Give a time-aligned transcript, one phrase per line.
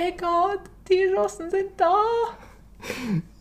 [0.00, 1.94] ey Gott, die Russen sind da.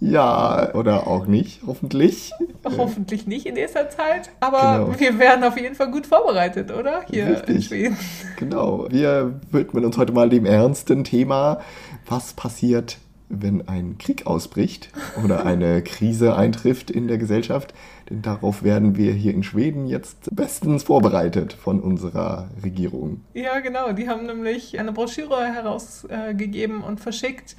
[0.01, 2.33] Ja, oder auch nicht, hoffentlich.
[2.65, 4.99] Hoffentlich nicht in dieser Zeit, aber genau.
[4.99, 7.03] wir werden auf jeden Fall gut vorbereitet, oder?
[7.09, 7.55] Hier Richtig.
[7.55, 7.97] in Schweden.
[8.37, 8.87] Genau.
[8.89, 11.61] Wir widmen uns heute mal dem ernsten Thema,
[12.05, 12.97] was passiert,
[13.29, 14.89] wenn ein Krieg ausbricht
[15.23, 17.73] oder eine Krise eintrifft in der Gesellschaft.
[18.09, 23.21] Denn darauf werden wir hier in Schweden jetzt bestens vorbereitet von unserer Regierung.
[23.33, 23.91] Ja, genau.
[23.93, 27.55] Die haben nämlich eine Broschüre herausgegeben und verschickt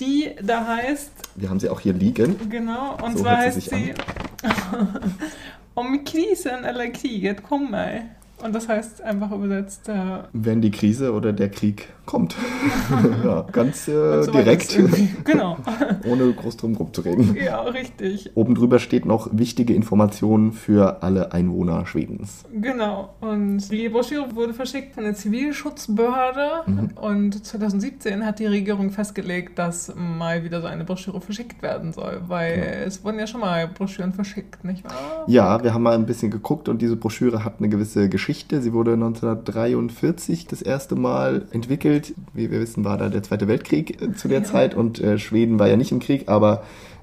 [0.00, 1.12] die da heißt.
[1.36, 2.36] Wir haben sie auch hier liegen.
[2.48, 3.94] Genau, und so zwar heißt sie
[5.74, 8.02] Om krisen eller kriget kommer.
[8.42, 9.88] Und das heißt einfach übersetzt.
[9.88, 12.36] Äh, Wenn die Krise oder der Krieg kommt.
[13.24, 14.78] ja, ganz äh, so direkt.
[15.24, 15.56] Genau.
[16.08, 17.36] Ohne groß drum rumzureden.
[17.36, 18.30] Ja, richtig.
[18.34, 22.44] Oben drüber steht noch wichtige Informationen für alle Einwohner Schwedens.
[22.52, 23.14] Genau.
[23.20, 26.62] Und die Broschüre wurde verschickt von der Zivilschutzbehörde.
[26.66, 26.90] Mhm.
[27.00, 32.22] Und 2017 hat die Regierung festgelegt, dass mal wieder so eine Broschüre verschickt werden soll.
[32.26, 32.86] Weil genau.
[32.86, 35.24] es wurden ja schon mal Broschüren verschickt, nicht wahr?
[35.28, 38.60] Ja, wir haben mal ein bisschen geguckt und diese Broschüre hat eine gewisse Geschichte.
[38.60, 42.14] Sie wurde 1943 das erste Mal entwickelt entwickelt.
[42.34, 44.44] Wie wir wissen, war da der Zweite Weltkrieg äh, zu der ja.
[44.44, 46.62] Zeit und äh, Schweden war ja nicht im Krieg, aber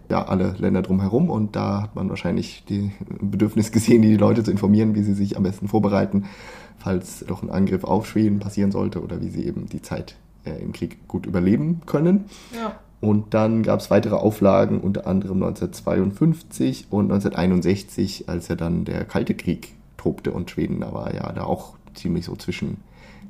[0.10, 4.52] ja, alle Länder drumherum und da hat man wahrscheinlich die Bedürfnis gesehen, die Leute zu
[4.52, 6.26] informieren, wie sie sich am besten vorbereiten,
[6.80, 10.62] falls doch ein Angriff auf Schweden passieren sollte oder wie sie eben die Zeit äh,
[10.62, 12.26] im Krieg gut überleben können.
[12.56, 12.80] Ja.
[13.02, 19.06] Und dann gab es weitere Auflagen, unter anderem 1952 und 1961, als ja dann der
[19.06, 22.78] Kalte Krieg tobte und Schweden da war ja da auch ziemlich so zwischen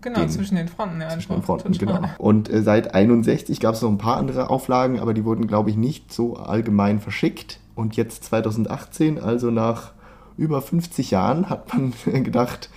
[0.02, 1.02] Genau, den, zwischen den Fronten.
[1.02, 2.02] Ja, zwischen den Fronten, genau.
[2.18, 5.70] Und äh, seit 61 gab es noch ein paar andere Auflagen, aber die wurden, glaube
[5.70, 7.60] ich, nicht so allgemein verschickt.
[7.76, 9.94] Und jetzt 2018, also nach
[10.38, 12.70] über 50 Jahren, hat man gedacht,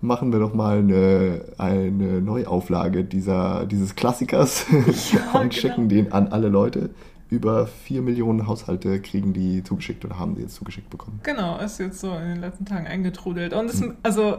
[0.00, 4.66] machen wir doch mal eine, eine Neuauflage dieser, dieses Klassikers
[5.12, 6.04] ja, und schicken genau.
[6.04, 6.90] den an alle Leute.
[7.28, 11.20] Über 4 Millionen Haushalte kriegen die zugeschickt oder haben sie jetzt zugeschickt bekommen.
[11.22, 13.52] Genau, ist jetzt so in den letzten Tagen eingetrudelt.
[13.52, 13.94] Und es, hm.
[14.02, 14.38] also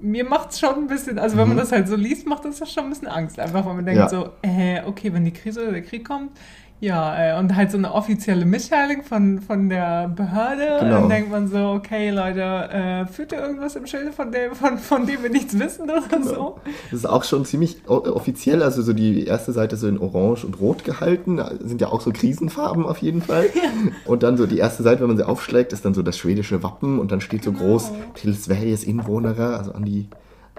[0.00, 1.60] mir macht es schon ein bisschen, also wenn man mhm.
[1.60, 3.38] das halt so liest, macht das schon ein bisschen Angst.
[3.38, 4.08] Einfach, weil man denkt ja.
[4.08, 6.30] so, äh, okay, wenn die Krise oder der Krieg kommt,
[6.80, 10.78] ja, äh, und halt so eine offizielle Mitteilung von, von der Behörde.
[10.80, 11.00] Genau.
[11.00, 14.78] dann denkt man so, okay, Leute, äh, führt ihr irgendwas im Schilde, von dem, von,
[14.78, 16.24] von dem wir nichts wissen oder genau.
[16.24, 16.58] so?
[16.90, 20.58] Das ist auch schon ziemlich offiziell, also so die erste Seite so in Orange und
[20.58, 21.38] Rot gehalten.
[21.62, 23.46] Sind ja auch so Krisenfarben auf jeden Fall.
[23.60, 23.68] Ja.
[24.06, 26.62] Und dann so die erste Seite, wenn man sie aufschlägt, ist dann so das schwedische
[26.62, 27.64] Wappen und dann steht so genau.
[27.64, 30.08] groß Till Sveriges Inwohner, also an die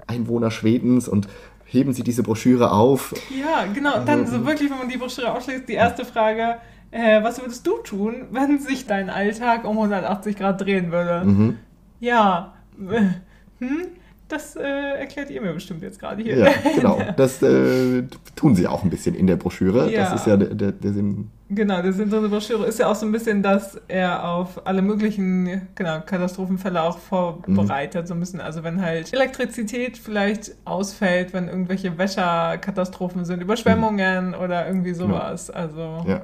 [0.06, 1.28] Einwohner Schwedens und
[1.72, 3.14] heben Sie diese Broschüre auf.
[3.30, 3.98] Ja, genau.
[3.98, 6.56] Und dann so wirklich, wenn man die Broschüre aufschlägt, die erste Frage,
[6.90, 11.24] äh, was würdest du tun, wenn sich dein Alltag um 180 Grad drehen würde?
[11.24, 11.58] Mhm.
[12.00, 12.54] Ja,
[13.58, 13.86] hm?
[14.32, 16.38] Das äh, erklärt ihr mir bestimmt jetzt gerade hier.
[16.38, 16.98] Ja, genau.
[17.18, 18.02] Das äh,
[18.34, 19.92] tun sie auch ein bisschen in der Broschüre.
[19.92, 20.04] Ja.
[20.04, 21.30] Das ist ja der, der, der Sinn.
[21.50, 24.80] Genau, der Sinn der Broschüre ist ja auch so ein bisschen, dass er auf alle
[24.80, 28.04] möglichen genau, Katastrophenfälle auch vorbereitet.
[28.04, 28.06] Mhm.
[28.06, 34.34] So ein bisschen, also wenn halt Elektrizität vielleicht ausfällt, wenn irgendwelche Wäscherkatastrophen sind, Überschwemmungen mhm.
[34.34, 35.48] oder irgendwie sowas.
[35.48, 35.54] Ja.
[35.54, 36.04] Also.
[36.08, 36.22] Ja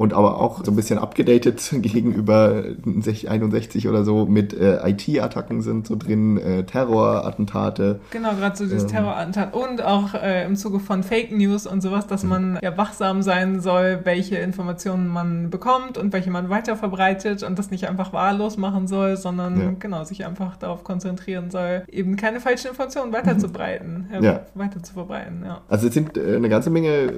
[0.00, 5.86] und aber auch so ein bisschen abgedatet gegenüber 61 oder so mit äh, IT-Attacken sind
[5.86, 8.00] so drin, äh, Terrorattentate.
[8.10, 8.88] Genau, gerade so dieses ähm.
[8.88, 12.30] Terrorattentat und auch äh, im Zuge von Fake News und sowas, dass mhm.
[12.30, 17.58] man ja wachsam sein soll, welche Informationen man bekommt und welche man weiter verbreitet und
[17.58, 19.72] das nicht einfach wahllos machen soll, sondern ja.
[19.78, 24.24] genau sich einfach darauf konzentrieren soll, eben keine falschen Informationen weiterzubreiten, mhm.
[24.24, 24.46] ja.
[24.54, 25.42] weiter zu verbreiten.
[25.44, 25.60] Ja.
[25.68, 27.12] Also es sind äh, eine ganze Menge,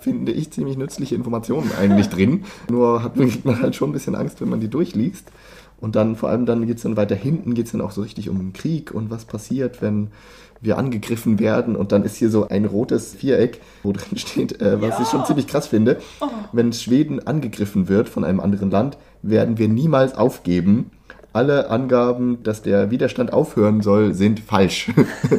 [0.00, 2.44] finde ich, ziemlich nützliche Informationen eigentlich drin drin.
[2.70, 5.30] Nur hat, kriegt man halt schon ein bisschen Angst, wenn man die durchliest.
[5.80, 8.02] Und dann vor allem dann geht es dann weiter hinten, geht es dann auch so
[8.02, 10.08] richtig um den Krieg und was passiert, wenn
[10.60, 11.76] wir angegriffen werden.
[11.76, 15.02] Und dann ist hier so ein rotes Viereck, wo drin steht, äh, was ja.
[15.02, 15.98] ich schon ziemlich krass finde.
[16.20, 16.26] Oh.
[16.52, 20.90] Wenn Schweden angegriffen wird von einem anderen Land, werden wir niemals aufgeben
[21.38, 24.90] alle Angaben, dass der Widerstand aufhören soll, sind falsch.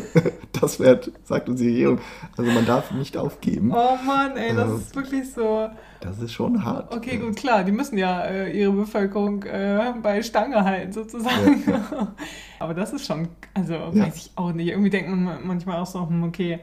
[0.62, 2.00] das wird, sagt uns die Regierung.
[2.38, 3.74] Also man darf nicht aufgeben.
[3.74, 5.68] Oh Mann, ey, das äh, ist wirklich so.
[6.00, 6.96] Das ist schon hart.
[6.96, 11.66] Okay, gut, klar, die müssen ja äh, ihre Bevölkerung äh, bei Stange halten, sozusagen.
[11.68, 12.14] Ja.
[12.60, 13.94] Aber das ist schon, also ja.
[13.94, 14.70] weiß ich auch nicht.
[14.70, 16.62] Irgendwie denkt man manchmal auch so, hm, okay,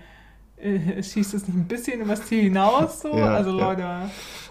[0.57, 3.03] äh, schießt es nicht ein bisschen übers Ziel hinaus?
[3.03, 3.15] So?
[3.15, 3.87] Ja, also Leute.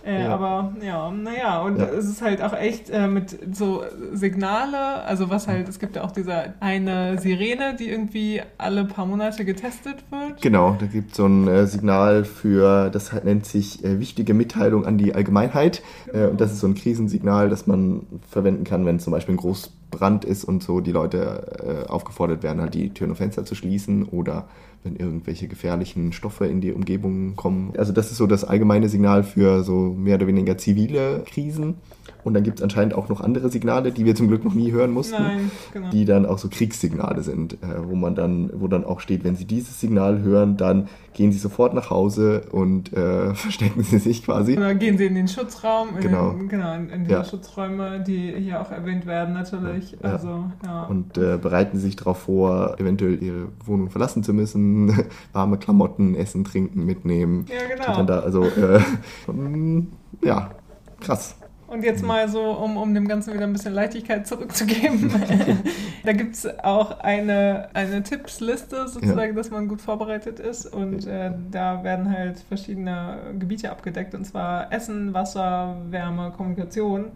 [0.06, 0.30] Äh, ja.
[0.30, 1.86] Aber ja, naja, und ja.
[1.86, 6.04] es ist halt auch echt äh, mit so Signale, also was halt, es gibt ja
[6.04, 10.42] auch diese eine Sirene, die irgendwie alle paar Monate getestet wird.
[10.42, 14.36] Genau, da gibt es so ein äh, Signal für, das halt nennt sich äh, wichtige
[14.36, 15.82] Mitteilung an die Allgemeinheit.
[16.12, 16.30] Genau.
[16.30, 20.24] und das ist so ein Krisensignal, das man verwenden kann, wenn zum Beispiel ein Großbrand
[20.24, 24.04] ist und so die Leute äh, aufgefordert werden, halt die Türen und Fenster zu schließen
[24.04, 24.48] oder
[24.86, 27.74] wenn irgendwelche gefährlichen Stoffe in die Umgebung kommen.
[27.78, 31.76] Also das ist so das allgemeine Signal für so mehr oder weniger zivile Krisen.
[32.26, 34.72] Und dann gibt es anscheinend auch noch andere Signale, die wir zum Glück noch nie
[34.72, 35.92] hören mussten, Nein, genau.
[35.92, 39.36] die dann auch so Kriegssignale sind, äh, wo man dann, wo dann auch steht, wenn
[39.36, 44.26] Sie dieses Signal hören, dann gehen Sie sofort nach Hause und äh, verstecken Sie sich
[44.26, 44.58] quasi.
[44.58, 47.24] Oder gehen Sie in den Schutzraum, in genau, den, genau in, in die ja.
[47.24, 49.92] Schutzräume, die hier auch erwähnt werden natürlich.
[49.92, 50.14] Ja.
[50.14, 50.86] Also, ja.
[50.86, 56.16] Und äh, bereiten Sie sich darauf vor, eventuell Ihre Wohnung verlassen zu müssen, warme Klamotten,
[56.16, 57.46] Essen, Trinken mitnehmen.
[57.50, 58.04] Ja, genau.
[58.04, 58.80] Da, also, äh,
[60.24, 60.50] ja,
[61.02, 61.36] krass.
[61.68, 65.12] Und jetzt mal so, um, um dem Ganzen wieder ein bisschen Leichtigkeit zurückzugeben.
[66.04, 69.36] da gibt es auch eine, eine Tippsliste, sozusagen, ja.
[69.36, 70.68] dass man gut vorbereitet ist.
[70.68, 74.14] Und äh, da werden halt verschiedene Gebiete abgedeckt.
[74.14, 77.14] Und zwar Essen, Wasser, Wärme, Kommunikation.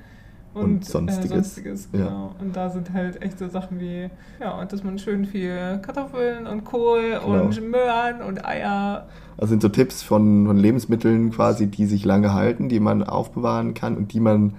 [0.54, 1.32] Und, und sonstiges.
[1.32, 2.06] Äh, sonstiges genau.
[2.06, 2.36] Ja.
[2.40, 4.10] Und da sind halt echte Sachen wie,
[4.40, 7.44] ja, dass man schön viel Kartoffeln und Kohl genau.
[7.44, 9.08] und Möhren und Eier
[9.40, 13.74] das sind so Tipps von, von Lebensmitteln quasi, die sich lange halten, die man aufbewahren
[13.74, 14.56] kann und die man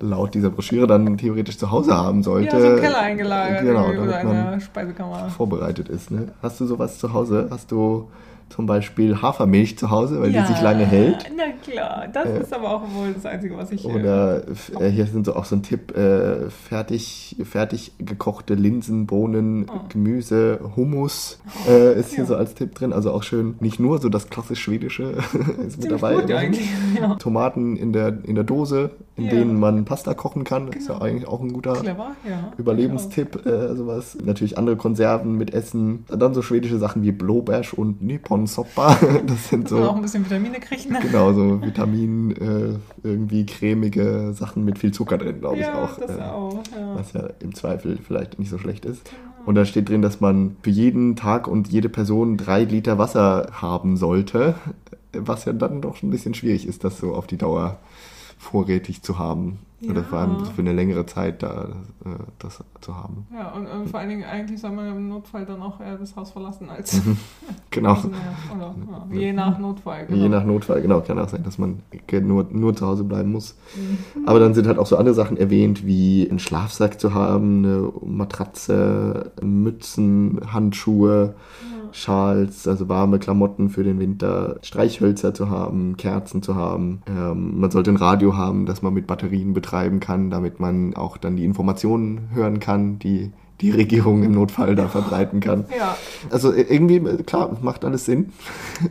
[0.00, 2.56] laut dieser Broschüre dann theoretisch zu Hause haben sollte.
[2.56, 5.28] Ja, so im Keller eingelagert genau, oder in der Speisekammer.
[5.28, 6.10] Vorbereitet ist.
[6.10, 6.32] Ne?
[6.42, 7.46] Hast du sowas zu Hause?
[7.48, 8.08] Hast du
[8.48, 11.30] zum Beispiel Hafermilch zu Hause, weil ja, die sich lange hält.
[11.36, 13.84] Na klar, das äh, ist aber auch wohl das Einzige, was ich.
[13.84, 14.42] Oder
[14.80, 19.80] äh, hier sind so auch so ein Tipp: äh, fertig, fertig gekochte Linsen, Bohnen, oh.
[19.88, 22.26] Gemüse, Hummus äh, ist hier ja.
[22.26, 22.92] so als Tipp drin.
[22.92, 25.14] Also auch schön, nicht nur so das klassisch Schwedische
[25.66, 26.14] ist mit dabei.
[26.16, 26.68] Gut eigentlich,
[27.00, 27.14] ja.
[27.16, 30.70] Tomaten in der, in der Dose, in denen man Pasta kochen kann.
[30.70, 30.78] Genau.
[30.78, 31.04] Ist ja genau.
[31.04, 32.12] eigentlich auch ein guter Clever,
[32.56, 33.46] Überlebenstipp.
[33.46, 34.16] Äh, sowas.
[34.22, 36.04] Natürlich andere Konserven mit Essen.
[36.08, 38.02] Dann so schwedische Sachen wie Blåbärs und
[38.34, 38.96] Nippon Soppa.
[39.26, 39.78] Das sind so.
[39.78, 40.98] auch ein bisschen Vitamine kriegt, ne?
[41.00, 45.98] Genau, so Vitamin, äh, irgendwie cremige Sachen mit viel Zucker drin, glaube ja, ich auch.
[45.98, 46.96] Das äh, auch ja.
[46.96, 49.04] Was ja im Zweifel vielleicht nicht so schlecht ist.
[49.04, 49.46] Genau.
[49.46, 53.48] Und da steht drin, dass man für jeden Tag und jede Person drei Liter Wasser
[53.52, 54.54] haben sollte.
[55.12, 57.78] Was ja dann doch schon ein bisschen schwierig ist, das so auf die Dauer
[58.44, 59.58] vorrätig zu haben.
[59.80, 59.90] Ja.
[59.90, 61.68] Oder vor allem für eine längere Zeit da
[62.04, 62.08] äh,
[62.38, 63.26] das zu haben.
[63.34, 66.16] Ja, und, und, vor allen Dingen eigentlich soll man im Notfall dann auch eher das
[66.16, 67.04] Haus verlassen als.
[67.04, 67.18] Mhm.
[67.70, 67.90] genau.
[67.90, 68.74] Also, oder,
[69.10, 70.06] ja, je nach Notfall.
[70.06, 70.22] Genau.
[70.22, 71.00] Je nach Notfall, genau.
[71.02, 71.80] Kann auch sein, dass man
[72.22, 73.56] nur, nur zu Hause bleiben muss.
[73.76, 74.26] Mhm.
[74.26, 77.92] Aber dann sind halt auch so andere Sachen erwähnt, wie einen Schlafsack zu haben, eine
[78.02, 81.34] Matratze, Mützen, Handschuhe.
[81.36, 87.02] Ja Schals, also warme Klamotten für den Winter, Streichhölzer zu haben, Kerzen zu haben.
[87.08, 91.16] Ähm, man sollte ein Radio haben, das man mit Batterien betreiben kann, damit man auch
[91.16, 93.30] dann die Informationen hören kann, die
[93.60, 95.64] die Regierung im Notfall da verbreiten kann.
[95.78, 95.96] Ja.
[96.30, 98.32] Also irgendwie, klar, macht alles Sinn.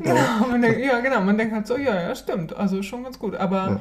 [0.02, 0.16] Genau,
[0.62, 3.56] denkt, ja, genau, man denkt halt so, ja, ja, stimmt, also schon ganz gut, aber
[3.56, 3.80] ja.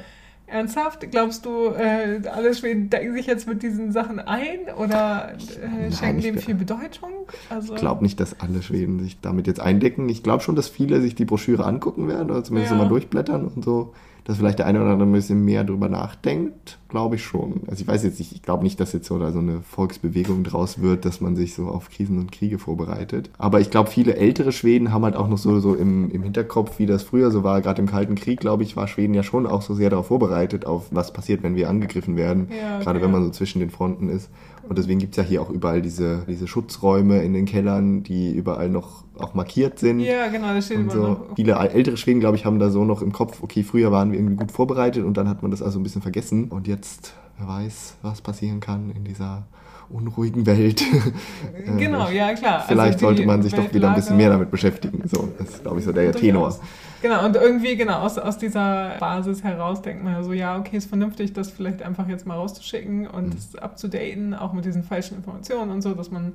[0.53, 1.11] Ernsthaft?
[1.11, 6.23] Glaubst du, äh, alle Schweden denken sich jetzt mit diesen Sachen ein oder äh, schenken
[6.23, 7.11] dem viel Bedeutung?
[7.49, 10.09] Also ich glaube nicht, dass alle Schweden sich damit jetzt eindecken.
[10.09, 12.79] Ich glaube schon, dass viele sich die Broschüre angucken werden oder zumindest ja.
[12.79, 13.95] mal durchblättern und so
[14.25, 17.63] dass vielleicht der eine oder andere ein bisschen mehr drüber nachdenkt, glaube ich schon.
[17.67, 20.81] Also ich weiß jetzt nicht, ich glaube nicht, dass jetzt so, so eine Volksbewegung draus
[20.81, 23.31] wird, dass man sich so auf Krisen und Kriege vorbereitet.
[23.39, 26.79] Aber ich glaube, viele ältere Schweden haben halt auch noch so, so im, im Hinterkopf,
[26.79, 27.61] wie das früher so war.
[27.63, 30.67] Gerade im Kalten Krieg, glaube ich, war Schweden ja schon auch so sehr darauf vorbereitet,
[30.67, 32.49] auf was passiert, wenn wir angegriffen werden.
[32.51, 32.85] Ja, okay.
[32.85, 34.31] Gerade wenn man so zwischen den Fronten ist.
[34.69, 38.33] Und deswegen gibt es ja hier auch überall diese, diese Schutzräume in den Kellern, die
[38.33, 40.01] überall noch auch markiert sind.
[40.01, 41.03] Ja, genau, das steht immer so.
[41.03, 41.21] noch.
[41.37, 44.19] Viele ältere Schweden, glaube ich, haben da so noch im Kopf, okay, früher waren wir
[44.19, 46.49] irgendwie gut vorbereitet und dann hat man das also ein bisschen vergessen.
[46.49, 49.45] Und jetzt, wer weiß, was passieren kann in dieser
[49.93, 50.83] unruhigen Welt.
[51.79, 52.61] genau, ja klar.
[52.61, 55.03] Also Vielleicht also sollte man sich Weltlage doch wieder ein bisschen mehr damit beschäftigen.
[55.07, 56.57] So, das ist, glaube ich, so der Tenor.
[57.03, 60.77] Genau, und irgendwie, genau, aus, aus dieser Basis heraus denkt man ja so, ja, okay,
[60.77, 63.31] ist vernünftig, das vielleicht einfach jetzt mal rauszuschicken und mhm.
[63.35, 66.35] das abzudaten, auch mit diesen falschen Informationen und so, dass man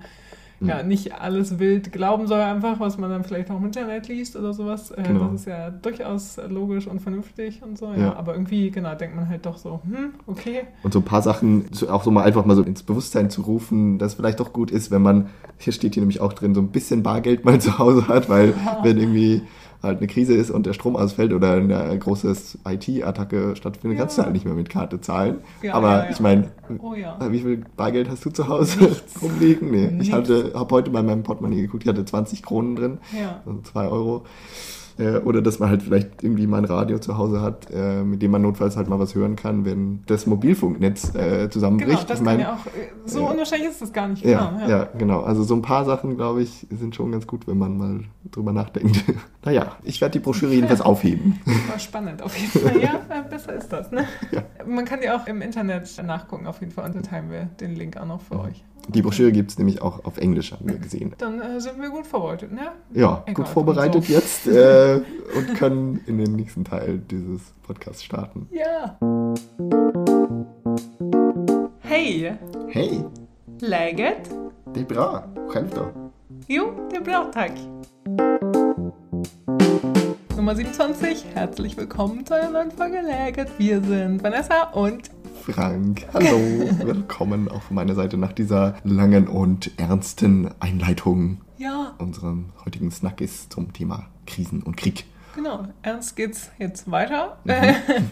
[0.60, 0.88] ja, mhm.
[0.88, 4.54] nicht alles wild glauben soll, einfach, was man dann vielleicht auch im Internet liest oder
[4.54, 4.92] sowas.
[4.92, 5.26] Äh, genau.
[5.26, 7.98] Das ist ja durchaus logisch und vernünftig und so, ja.
[7.98, 8.16] ja.
[8.16, 10.64] Aber irgendwie, genau, denkt man halt doch so, hm, okay.
[10.84, 13.98] Und so ein paar Sachen auch so mal einfach mal so ins Bewusstsein zu rufen,
[14.00, 16.70] dass vielleicht doch gut ist, wenn man, hier steht hier nämlich auch drin, so ein
[16.70, 18.80] bisschen Bargeld mal zu Hause hat, weil ja.
[18.84, 19.44] wenn irgendwie
[19.84, 22.36] halt eine Krise ist und der Strom ausfällt oder eine große
[22.68, 24.04] IT-Attacke stattfindet, ja.
[24.04, 25.38] kannst du halt nicht mehr mit Karte zahlen.
[25.62, 29.72] Ja, Aber ja, ich meine, oh, wie viel Bargeld hast du zu Hause rumliegen?
[29.72, 30.08] Nee, Nichts.
[30.08, 32.98] ich habe heute bei meinem Portemonnaie geguckt, ich hatte 20 Kronen drin,
[33.46, 34.26] also 2 Euro.
[34.98, 38.22] Äh, oder dass man halt vielleicht irgendwie mal ein Radio zu Hause hat, äh, mit
[38.22, 41.92] dem man notfalls halt mal was hören kann, wenn das Mobilfunknetz äh, zusammenbricht.
[41.92, 43.32] Genau, das ich mein, kann ja auch, äh, so ja.
[43.32, 44.26] unwahrscheinlich ist das gar nicht.
[44.26, 44.90] ja, Genau, ja.
[44.98, 45.22] genau.
[45.22, 48.00] Also so ein paar Sachen, glaube ich, sind schon ganz gut, wenn man mal
[48.32, 49.04] drüber nachdenkt.
[49.46, 51.40] naja, ich werde die Broschüre jedenfalls aufheben.
[51.68, 52.82] War spannend auf jeden Fall.
[52.82, 54.06] Ja, äh, besser ist das, ne?
[54.32, 54.44] Ja.
[54.66, 56.86] Man kann die auch im Internet nachgucken, auf jeden Fall.
[56.86, 58.64] Und dann teilen wir den Link auch noch für euch.
[58.90, 61.14] Die Broschüre gibt es nämlich auch auf Englisch, haben wir gesehen.
[61.18, 62.72] Dann äh, sind wir gut vorbereitet, ne?
[62.94, 64.14] Ja, Egal, gut vorbereitet so.
[64.14, 65.02] jetzt äh,
[65.36, 68.48] und können in den nächsten Teil dieses Podcasts starten.
[68.52, 68.98] Ja.
[71.80, 72.38] Hej!
[72.70, 73.04] Hey,
[73.60, 74.30] Läget?
[74.74, 75.24] det är bra.
[75.50, 76.10] Själv då?
[76.48, 77.52] Jo, det är bra, tack.
[80.36, 83.50] Nummer 27, herzlich willkommen zu einer neuen Folge Läget.
[83.58, 85.10] Wir sind Vanessa und
[85.44, 86.38] Frank, hallo.
[86.84, 93.50] Willkommen auch von meiner Seite nach dieser langen und ernsten Einleitung ja, unserem heutigen Snackis
[93.50, 95.06] zum Thema Krisen und Krieg.
[95.36, 97.38] genau, ernst geht's jetzt weiter.
[97.46, 98.12] Mhm.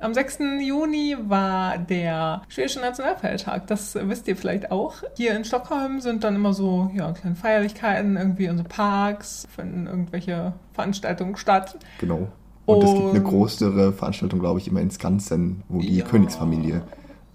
[0.00, 0.40] Am 6.
[0.60, 3.66] Juni war der schwedische Nationalfeiertag.
[3.68, 4.96] Das wisst ihr vielleicht auch.
[5.16, 9.86] Hier in Stockholm sind dann immer so ja, kleine Feierlichkeiten, irgendwie in so Parks, finden
[9.86, 11.78] irgendwelche Veranstaltungen statt.
[12.00, 12.28] Genau.
[12.66, 16.04] Und es gibt eine Und- größere Veranstaltung, glaube ich, immer in Skansen, wo die Ja.
[16.04, 16.82] Königsfamilie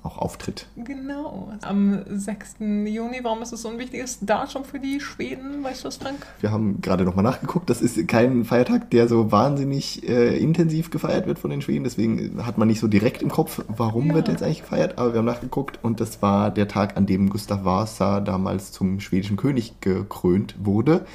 [0.01, 0.65] auch auftritt.
[0.77, 1.49] Genau.
[1.61, 2.87] Am 6.
[2.87, 5.61] Juni, warum ist es so ein wichtiges Datum für die Schweden?
[5.61, 6.25] Weißt du das, Frank?
[6.39, 7.69] Wir haben gerade nochmal nachgeguckt.
[7.69, 11.83] Das ist kein Feiertag, der so wahnsinnig äh, intensiv gefeiert wird von den Schweden.
[11.83, 14.13] Deswegen hat man nicht so direkt im Kopf, warum Ja.
[14.15, 14.97] wird jetzt eigentlich gefeiert.
[14.97, 19.01] Aber wir haben nachgeguckt und das war der Tag, an dem Gustav Vasa damals zum
[19.01, 21.05] schwedischen König gekrönt wurde.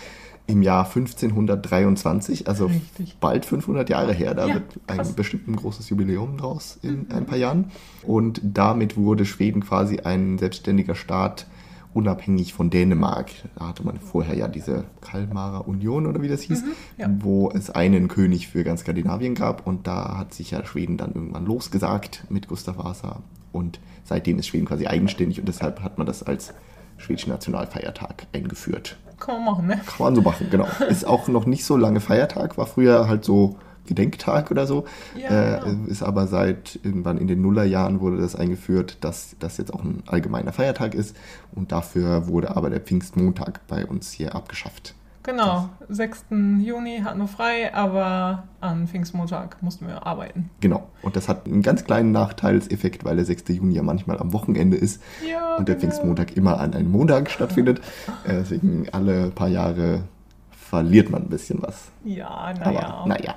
[0.46, 3.16] Im Jahr 1523, also Richtig.
[3.18, 4.34] bald 500 Jahre her.
[4.34, 5.12] Da Ja, wird ein krass.
[5.12, 7.70] bestimmt ein großes Jubiläum draus in ein paar Jahren.
[8.02, 11.46] Und damit wurde Schweden quasi ein selbstständiger Staat,
[11.94, 13.30] unabhängig von Dänemark.
[13.56, 17.08] Da hatte man vorher ja diese Kalmarer Union oder wie das hieß, Mhm, ja.
[17.20, 19.66] wo es einen König für ganz Skandinavien gab.
[19.66, 23.22] Und da hat sich ja Schweden dann irgendwann losgesagt mit Gustav Vasa.
[23.52, 26.52] Und seitdem ist Schweden quasi eigenständig und deshalb hat man das als
[26.98, 28.96] schwedischen Nationalfeiertag eingeführt.
[29.18, 29.80] Kann man machen, ne?
[29.86, 30.66] Kann man so machen, genau.
[30.88, 33.56] Ist auch noch nicht so lange Feiertag, war früher halt so
[33.86, 34.84] Gedenktag oder so.
[35.16, 35.86] Ja, äh, genau.
[35.86, 40.02] Ist aber seit irgendwann in den Nullerjahren wurde das eingeführt, dass das jetzt auch ein
[40.06, 41.16] allgemeiner Feiertag ist.
[41.54, 44.94] Und dafür wurde aber der Pfingstmontag bei uns hier abgeschafft.
[45.24, 45.70] Genau.
[45.88, 46.26] 6.
[46.60, 50.50] Juni hatten wir frei, aber an Pfingstmontag mussten wir arbeiten.
[50.60, 50.88] Genau.
[51.02, 53.44] Und das hat einen ganz kleinen Nachteilseffekt, weil der 6.
[53.48, 55.86] Juni ja manchmal am Wochenende ist Ja, und der genau.
[55.92, 57.80] Pfingstmontag immer an einem Montag stattfindet.
[58.24, 60.04] Äh, deswegen alle paar Jahre
[60.50, 61.90] verliert man ein bisschen was.
[62.04, 63.34] Ja, Aber naja.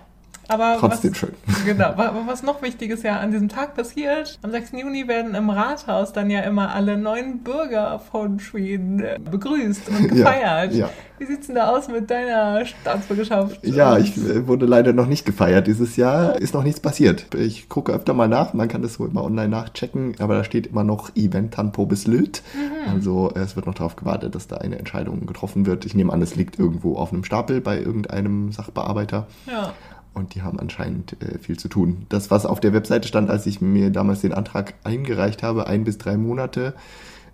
[0.49, 1.33] Aber trotzdem was, schön.
[1.65, 4.71] Genau, wa- was noch wichtig ist ja an diesem Tag passiert, am 6.
[4.73, 10.07] Juni werden im Rathaus dann ja immer alle neuen Bürger von Schweden begrüßt und Ja,
[10.31, 10.73] gefeiert.
[10.73, 10.89] ja.
[11.19, 13.65] Wie sieht's denn da aus mit deiner Staatsbürgerschaft?
[13.65, 14.13] Ja, ich
[14.47, 16.39] wurde leider noch nicht gefeiert dieses Jahr.
[16.39, 17.33] Ist noch nichts passiert.
[17.35, 18.53] Ich gucke öfter mal nach.
[18.53, 20.13] Man kann das so immer online nachchecken.
[20.19, 22.43] Aber da steht immer noch Eventan på beslut.
[22.53, 22.93] Mhm.
[22.93, 25.85] Also es wird noch darauf gewartet, dass da eine Entscheidung getroffen wird.
[25.87, 29.25] Ich nehme an, es liegt irgendwo auf einem Stapel bei irgendeinem Sachbearbeiter.
[29.47, 29.73] Ja.
[30.17, 32.05] Und die haben anscheinend äh, viel zu tun.
[32.09, 35.83] Das, was auf der Webseite stand, als ich mir damals den Antrag eingereicht habe, ein
[35.83, 36.73] bis drei Monate,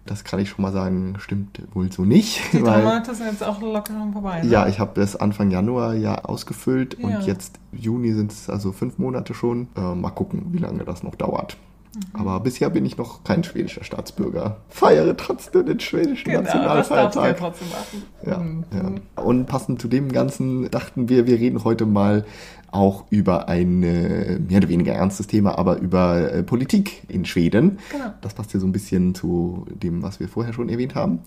[0.06, 2.42] das kann ich schon mal sagen, stimmt wohl so nicht.
[2.52, 4.42] Die drei Monate sind jetzt auch locker schon vorbei.
[4.42, 4.50] Ne?
[4.50, 7.06] ja, ich habe das Anfang Januar ja ausgefüllt Ja.
[7.08, 9.68] und jetzt Juni sind es also fünf Monate schon.
[9.78, 11.56] Äh, mal gucken, wie lange das noch dauert.
[11.96, 12.20] Mhm.
[12.20, 14.58] Aber bisher bin ich noch kein schwedischer Staatsbürger.
[14.68, 17.38] Feiere trotzdem den schwedischen Genau, das darfst du ja Nationalfeiertag.
[17.38, 18.04] trotzdem machen.
[18.30, 18.64] Ja, Mhm.
[19.16, 19.24] ja.
[19.24, 22.26] Und passend zu dem Ganzen dachten wir, wir reden heute mal
[22.74, 27.80] auch über ein äh, mehr oder weniger ernstes Thema, aber über äh, Politik in Schweden.
[27.92, 28.14] Genau.
[28.22, 31.20] Das passt ja so ein bisschen zu dem, was wir vorher schon erwähnt haben.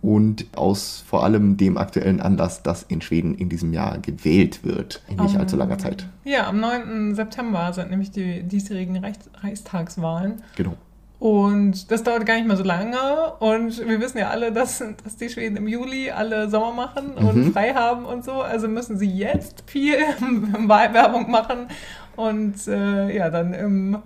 [0.00, 5.02] Und aus vor allem dem aktuellen Anlass, dass in Schweden in diesem Jahr gewählt wird,
[5.08, 6.08] in nicht Ähm, allzu langer Zeit.
[6.24, 7.16] Ja, am 9.
[7.16, 10.34] September sind nämlich die diesjährigen Reichs Reichstagswahlen.
[10.56, 10.74] Genau.
[11.18, 12.96] Und das dauert gar nicht mehr so lange.
[13.40, 17.36] Und wir wissen ja alle, dass, dass die Schweden im Juli alle Sommer machen und
[17.46, 17.52] Mhm.
[17.52, 18.40] frei haben und so.
[18.42, 19.96] Also müssen sie jetzt viel
[20.58, 21.66] Wahlwerbung machen.
[22.14, 23.98] Und äh, ja, dann im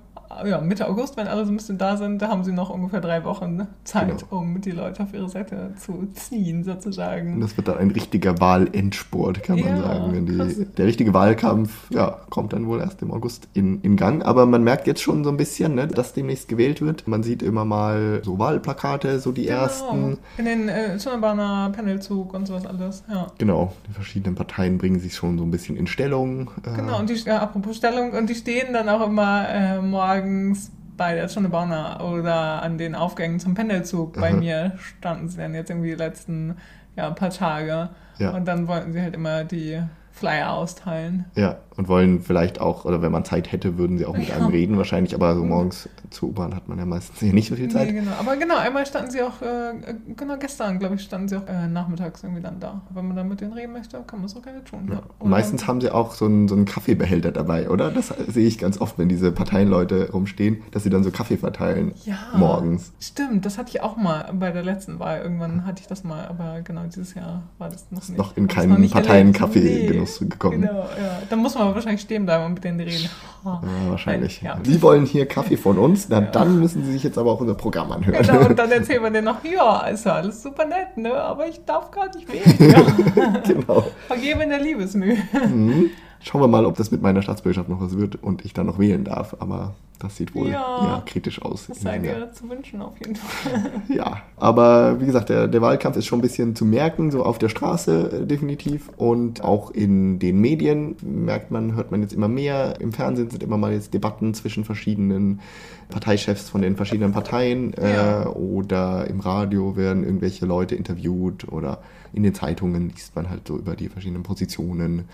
[0.44, 3.00] ja, Mitte August, wenn alle so ein bisschen da sind, da haben sie noch ungefähr
[3.00, 4.40] drei Wochen Zeit, Genau.
[4.40, 7.34] um die Leute auf ihre Seite zu ziehen, sozusagen.
[7.34, 10.12] Und das wird dann ein richtiger Wahlendsport, kann man Ja, sagen.
[10.12, 10.54] Wenn krass.
[10.56, 14.24] die, der richtige Wahlkampf ja, kommt dann wohl erst im August in, in Gang.
[14.24, 17.06] Aber man merkt jetzt schon so ein bisschen, ne, dass demnächst gewählt wird.
[17.08, 20.02] Man sieht immer mal so Wahlplakate, so die ersten.
[20.02, 20.18] Genau.
[20.38, 23.26] In den äh, Tunnelbahner, Pendelzug und sowas alles, ja.
[23.38, 26.50] Genau, die verschiedenen Parteien bringen sich schon so ein bisschen in Stellung.
[26.66, 29.80] Äh, Genau, und die, ja, apropos Stellung, und die stehen dann auch immer äh,
[30.22, 34.14] morgens bei der Schonebauner oder an den Aufgängen zum Pendelzug.
[34.14, 34.36] Bei Aha.
[34.36, 36.56] mir standen sie dann jetzt irgendwie die letzten
[36.96, 37.90] ja, paar Tage.
[38.18, 38.30] Ja.
[38.30, 41.24] Und dann wollten sie halt immer die Flyer austeilen.
[41.34, 44.36] Ja, und wollen vielleicht auch, oder wenn man Zeit hätte, würden sie auch mit Ja.
[44.36, 47.70] einem reden wahrscheinlich, aber so morgens zur U-Bahn hat man ja meistens nicht so viel
[47.70, 47.86] Zeit.
[47.88, 48.12] Nee, genau.
[48.18, 49.72] Aber genau, einmal standen sie auch, äh,
[50.16, 52.82] genau gestern, glaube ich, standen sie auch äh, nachmittags irgendwie dann da.
[52.90, 54.90] Wenn man dann mit denen reden möchte, kann man es auch gerne tun.
[54.92, 55.02] Ja.
[55.26, 57.90] Meistens haben sie auch so einen, so einen Kaffeebehälter dabei, oder?
[57.90, 61.92] Das sehe ich ganz oft, wenn diese Parteienleute rumstehen, dass sie dann so Kaffee verteilen
[62.04, 62.92] ja, morgens.
[63.00, 65.20] Stimmt, das hatte ich auch mal bei der letzten Wahl.
[65.22, 68.18] Irgendwann hatte ich das mal, aber genau dieses Jahr war das noch nicht.
[68.18, 69.06] noch in keinen nicht erlebt.
[69.08, 70.62] Parteienkaffeegenuss gekommen.
[70.62, 71.22] Genau, ja.
[71.30, 73.08] Dann muss man wahrscheinlich stehen bleiben und mit denen reden.
[73.44, 74.40] Ja, wahrscheinlich.
[74.42, 74.58] Ja.
[74.62, 76.26] Sie wollen hier Kaffee von uns, na Ja.
[76.26, 78.24] dann müssen Sie sich jetzt aber auch unser Programm anhören.
[78.26, 81.12] Genau, und dann erzählt man denen noch, ja, ist ja alles super nett, ne?
[81.14, 82.70] Aber ich darf gar nicht wählen.
[83.16, 83.40] Ja.
[83.46, 83.84] genau.
[84.06, 85.16] Vergeben in der Liebesmühe.
[85.48, 85.90] Mhm.
[86.22, 88.78] Schauen wir mal, ob das mit meiner Staatsbürgerschaft noch was wird und ich dann noch
[88.78, 89.36] wählen darf.
[89.40, 90.96] Aber das sieht wohl Ja.
[90.96, 91.66] eher kritisch aus.
[91.68, 93.70] Das sei dir zu wünschen, auf jeden Fall.
[93.88, 97.38] Ja, aber wie gesagt, der, der Wahlkampf ist schon ein bisschen zu merken, so auf
[97.38, 98.90] der Straße äh, definitiv.
[98.96, 102.80] Und auch in den Medien merkt man, hört man jetzt immer mehr.
[102.80, 105.40] Im Fernsehen sind immer mal jetzt Debatten zwischen verschiedenen
[105.88, 107.72] Parteichefs von den verschiedenen Parteien.
[107.80, 108.22] Ja.
[108.22, 111.78] Äh, oder im Radio werden irgendwelche Leute interviewt oder
[112.12, 115.08] in den Zeitungen liest man halt so über die verschiedenen Positionen.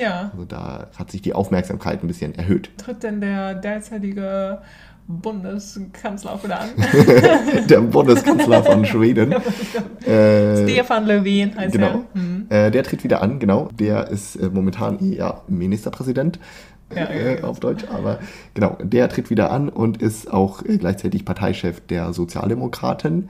[0.00, 0.30] Ja.
[0.32, 2.70] Also da hat sich die Aufmerksamkeit ein bisschen erhöht.
[2.76, 4.58] Tritt denn der derzeitige
[5.06, 6.68] Bundeskanzler auch wieder an?
[7.68, 9.34] der Bundeskanzler von Schweden.
[10.06, 11.86] Äh, Stefan Löfven heißt Genau.
[12.14, 12.20] er.
[12.20, 12.46] Hm.
[12.48, 13.68] Äh, der tritt wieder an, genau.
[13.78, 16.38] Der ist äh, momentan ja Ministerpräsident
[16.94, 18.18] Ja, äh, auf Deutsch, aber
[18.54, 23.28] genau, der tritt wieder an und ist auch äh, gleichzeitig Parteichef der Sozialdemokraten,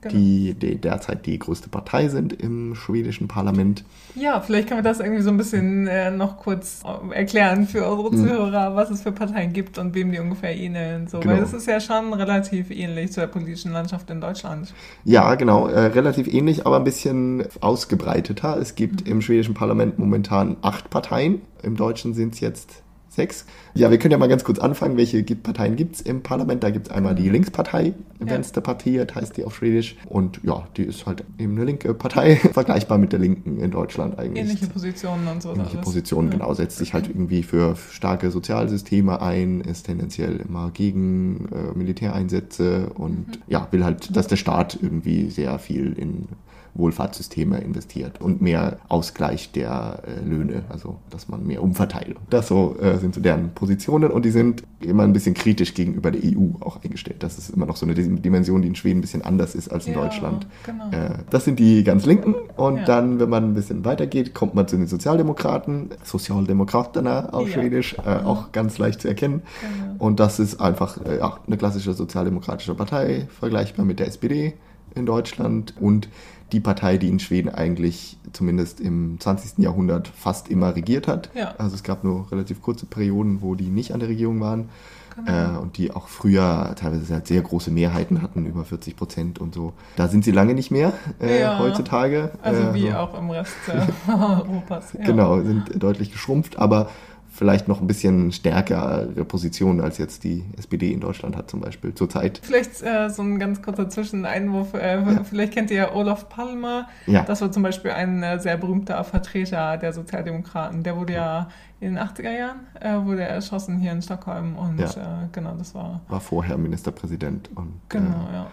[0.00, 0.14] genau.
[0.14, 3.84] die, die derzeit die größte Partei sind im schwedischen Parlament.
[4.14, 7.86] Ja, vielleicht können wir das irgendwie so ein bisschen äh, noch kurz äh, erklären für
[7.86, 8.28] unsere Mhm.
[8.28, 11.06] Zuhörer, was es für Parteien gibt und wem die ungefähr ähneln.
[11.06, 11.34] So, Genau.
[11.34, 14.72] Weil das ist ja schon relativ ähnlich zur politischen Landschaft in Deutschland.
[15.04, 18.56] Ja, genau, äh, relativ ähnlich, aber ein bisschen ausgebreiteter.
[18.58, 19.12] Es gibt Mhm.
[19.12, 22.82] im schwedischen Parlament momentan acht Parteien, im deutschen sind es jetzt
[23.14, 23.44] sechs.
[23.74, 26.62] Ja, wir können ja mal ganz kurz anfangen, welche Parteien gibt es im Parlament.
[26.62, 28.26] Da gibt es einmal die Linkspartei, Ja.
[28.26, 29.96] Vänsterpartiet heißt die auf Schwedisch.
[30.08, 34.18] Und ja, die ist halt eben eine linke Partei, vergleichbar mit der Linken in Deutschland
[34.18, 34.44] eigentlich.
[34.44, 35.50] Ähnliche Positionen und so.
[35.50, 35.84] Ähnliche alles.
[35.84, 36.30] Position, Ja.
[36.32, 42.90] genau, setzt sich halt irgendwie für starke Sozialsysteme ein, ist tendenziell immer gegen äh, Militäreinsätze
[42.94, 43.42] und Mhm.
[43.48, 46.28] ja, will halt, dass der Staat irgendwie sehr viel in
[46.74, 52.16] Wohlfahrtssysteme investiert und mehr Ausgleich der äh, Löhne, also dass man mehr umverteilt.
[52.30, 56.10] Das so äh, sind so deren Positionen und die sind immer ein bisschen kritisch gegenüber
[56.10, 57.22] der EU auch eingestellt.
[57.22, 59.86] Das ist immer noch so eine Dimension, die in Schweden ein bisschen anders ist als
[59.86, 60.46] in Ja, Deutschland.
[60.64, 60.90] genau.
[60.90, 62.84] Äh, das sind die ganz Linken und Ja.
[62.84, 67.54] dann, wenn man ein bisschen weitergeht, kommt man zu den Sozialdemokraten, Sozialdemokraterna auf Ja.
[67.60, 69.42] Schwedisch, äh, auch ganz leicht zu erkennen.
[69.60, 70.04] Genau.
[70.04, 74.54] Und das ist einfach äh, eine klassische sozialdemokratische Partei, vergleichbar mit der SPD
[74.94, 76.08] in Deutschland und
[76.52, 79.58] die Partei, die in Schweden eigentlich zumindest im 20.
[79.58, 81.30] Jahrhundert fast immer regiert hat.
[81.34, 81.54] Ja.
[81.58, 84.68] Also es gab nur relativ kurze Perioden, wo die nicht an der Regierung waren.
[85.14, 85.56] Genau.
[85.56, 89.54] Äh, und die auch früher teilweise halt sehr große Mehrheiten hatten, über 40 Prozent und
[89.54, 89.74] so.
[89.96, 91.58] Da sind sie lange nicht mehr äh, Ja.
[91.58, 92.30] heutzutage.
[92.40, 92.96] Also Äh, wie so.
[92.96, 93.52] auch im Rest
[94.08, 94.94] Europas.
[94.94, 95.04] Ja.
[95.04, 96.88] Genau, sind deutlich geschrumpft, aber
[97.32, 101.94] vielleicht noch ein bisschen stärkere Positionen als jetzt die SPD in Deutschland hat zum Beispiel
[101.94, 102.40] zurzeit.
[102.42, 104.74] Vielleicht äh, so ein ganz kurzer Zwischeneinwurf.
[104.74, 106.86] Äh, Vielleicht kennt ihr Olaf Palme.
[107.06, 107.22] Ja.
[107.22, 110.82] Das war zum Beispiel ein äh, sehr berühmter Vertreter der Sozialdemokraten.
[110.82, 111.48] Der wurde ja
[111.80, 114.56] in den 80er Jahren äh, wurde er erschossen hier in Stockholm.
[114.56, 114.86] Und Ja.
[114.86, 116.00] äh, genau, das war.
[116.08, 118.46] War vorher Ministerpräsident und Genau, äh, ja.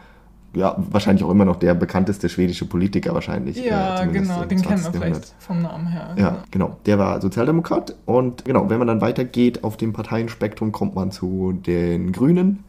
[0.54, 3.64] Ja, wahrscheinlich auch immer noch der bekannteste schwedische Politiker wahrscheinlich.
[3.64, 5.02] Ja, äh, genau, den kennen wir 20.
[5.02, 6.16] vielleicht vom Namen her.
[6.18, 6.78] Ja, genau.
[6.86, 7.96] Der war Sozialdemokrat.
[8.06, 12.64] Und genau, wenn man dann weitergeht auf dem Parteienspektrum, kommt man zu den Grünen,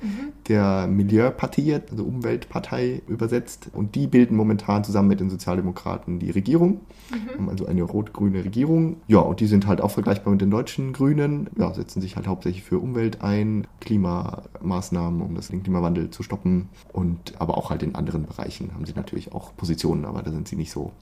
[0.49, 3.71] der Milieupartie, also Umweltpartei übersetzt.
[3.73, 6.81] Und die bilden momentan zusammen mit den Sozialdemokraten die Regierung.
[7.37, 8.97] Haben also eine rot-grüne Regierung.
[9.09, 11.49] Ja, und die sind halt auch vergleichbar mit den deutschen Grünen.
[11.57, 16.69] Ja, setzen sich halt hauptsächlich für Umwelt ein, Klimamaßnahmen, um das den Klimawandel zu stoppen.
[16.93, 20.49] Und aber auch halt in anderen Bereichen haben sie natürlich auch Positionen, aber da sind
[20.49, 20.93] sie nicht so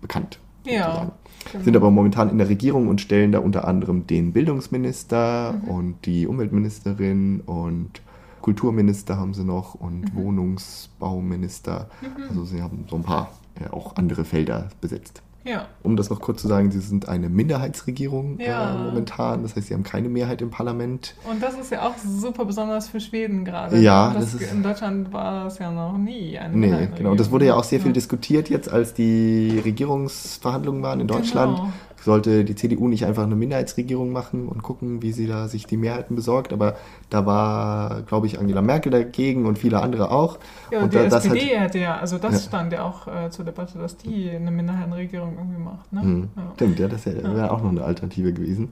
[0.00, 0.38] bekannt.
[0.64, 1.10] Ja,
[1.50, 1.64] genau.
[1.64, 5.68] Sind aber momentan in der Regierung und stellen da unter anderem den Bildungsminister Mhm.
[5.68, 8.02] und die Umweltministerin und
[8.42, 10.18] Kulturminister haben sie noch und Mhm.
[10.18, 11.88] Wohnungsbauminister.
[12.28, 13.30] Also sie haben so ein paar
[13.60, 15.22] äh, auch andere Felder besetzt.
[15.44, 18.74] Ja, Um das noch kurz zu sagen, sie sind eine Minderheitsregierung Ja.
[18.74, 19.42] äh, momentan.
[19.42, 21.14] Das heißt, sie haben keine Mehrheit im Parlament.
[21.30, 23.78] und das ist ja auch super besonders für Schweden gerade.
[23.78, 27.12] Ja, das, das ist- in Deutschland war es ja noch nie eine Nee, genau.
[27.12, 27.94] Und das wurde ja auch sehr viel Ja.
[27.94, 31.56] diskutiert jetzt, als die Regierungsverhandlungen waren in Deutschland.
[31.56, 31.72] Genau.
[32.02, 35.76] Sollte die CDU nicht einfach eine Minderheitsregierung machen und gucken, wie sie da sich die
[35.76, 36.52] Mehrheiten besorgt.
[36.52, 36.76] Aber
[37.10, 40.38] da war, glaube ich, Angela Merkel dagegen und viele andere auch.
[40.70, 42.38] Ja, und und die da, SPD hat, hätte ja, also das Ja.
[42.48, 45.92] stand ja auch äh, zur Debatte, dass die eine Minderheitenregierung irgendwie macht.
[45.92, 46.02] Ne?
[46.02, 46.42] Hm, Ja.
[46.54, 48.70] Stimmt, ja, das wäre auch noch eine Alternative gewesen.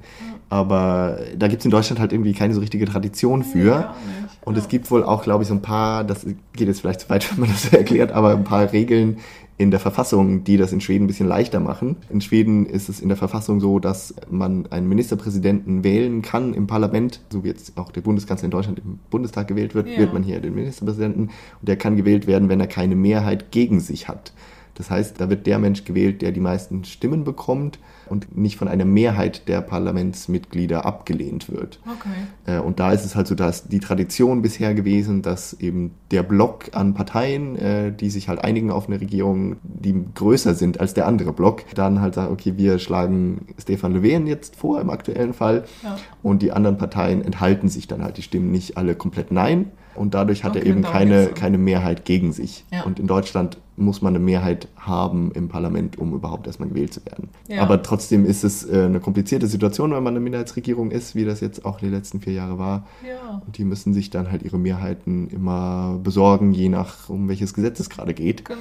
[0.49, 3.93] Aber da gibt es in Deutschland halt irgendwie keine so richtige Tradition für.
[4.45, 4.63] Und ja.
[4.63, 7.31] es gibt wohl auch, glaube ich, so ein paar, das geht jetzt vielleicht zu weit,
[7.33, 9.19] wenn man das erklärt, aber ein paar Regeln
[9.59, 11.97] in der Verfassung, die das in Schweden ein bisschen leichter machen.
[12.11, 16.69] In Schweden ist es in der Verfassung so, dass man einen Ministerpräsidenten wählen kann im
[16.69, 19.99] Parlament, so wie jetzt auch der Bundeskanzler in Deutschland im Bundestag gewählt wird, Ja.
[19.99, 23.81] wählt man hier den Ministerpräsidenten und der kann gewählt werden, wenn er keine Mehrheit gegen
[23.81, 24.33] sich hat.
[24.77, 28.69] Das heißt, da wird der Mensch gewählt, der die meisten Stimmen bekommt und nicht von
[28.69, 31.81] einer Mehrheit der Parlamentsmitglieder abgelehnt wird.
[31.87, 32.57] Okay.
[32.57, 36.23] Äh, Und da ist es halt so, dass die Tradition bisher gewesen, dass eben der
[36.23, 40.95] Block an Parteien, äh, die sich halt einigen auf eine Regierung, die größer sind als
[40.95, 45.35] der andere Block, dann halt sagen, okay, wir schlagen Stefan Löfven jetzt vor im aktuellen
[45.35, 45.97] Fall Ja.
[46.23, 50.15] und die anderen Parteien enthalten sich dann halt, die stimmen nicht alle komplett nein und
[50.15, 52.65] dadurch hat Okay, er eben keine, keine Mehrheit gegen sich.
[52.73, 52.83] Ja.
[52.85, 57.05] Und in Deutschland muss man eine Mehrheit haben im Parlament, um überhaupt erstmal gewählt zu
[57.07, 57.29] werden.
[57.49, 57.63] Ja.
[57.63, 61.41] Aber trotzdem ist es äh, eine komplizierte Situation, wenn man eine Minderheitsregierung ist, wie das
[61.41, 62.87] jetzt auch die letzten vier Jahre war.
[63.07, 63.43] Ja.
[63.47, 67.81] Und die müssen sich dann halt ihre Mehrheiten immer besorgen, je nach, um welches Gesetz
[67.81, 68.45] es gerade geht.
[68.45, 68.59] Genau.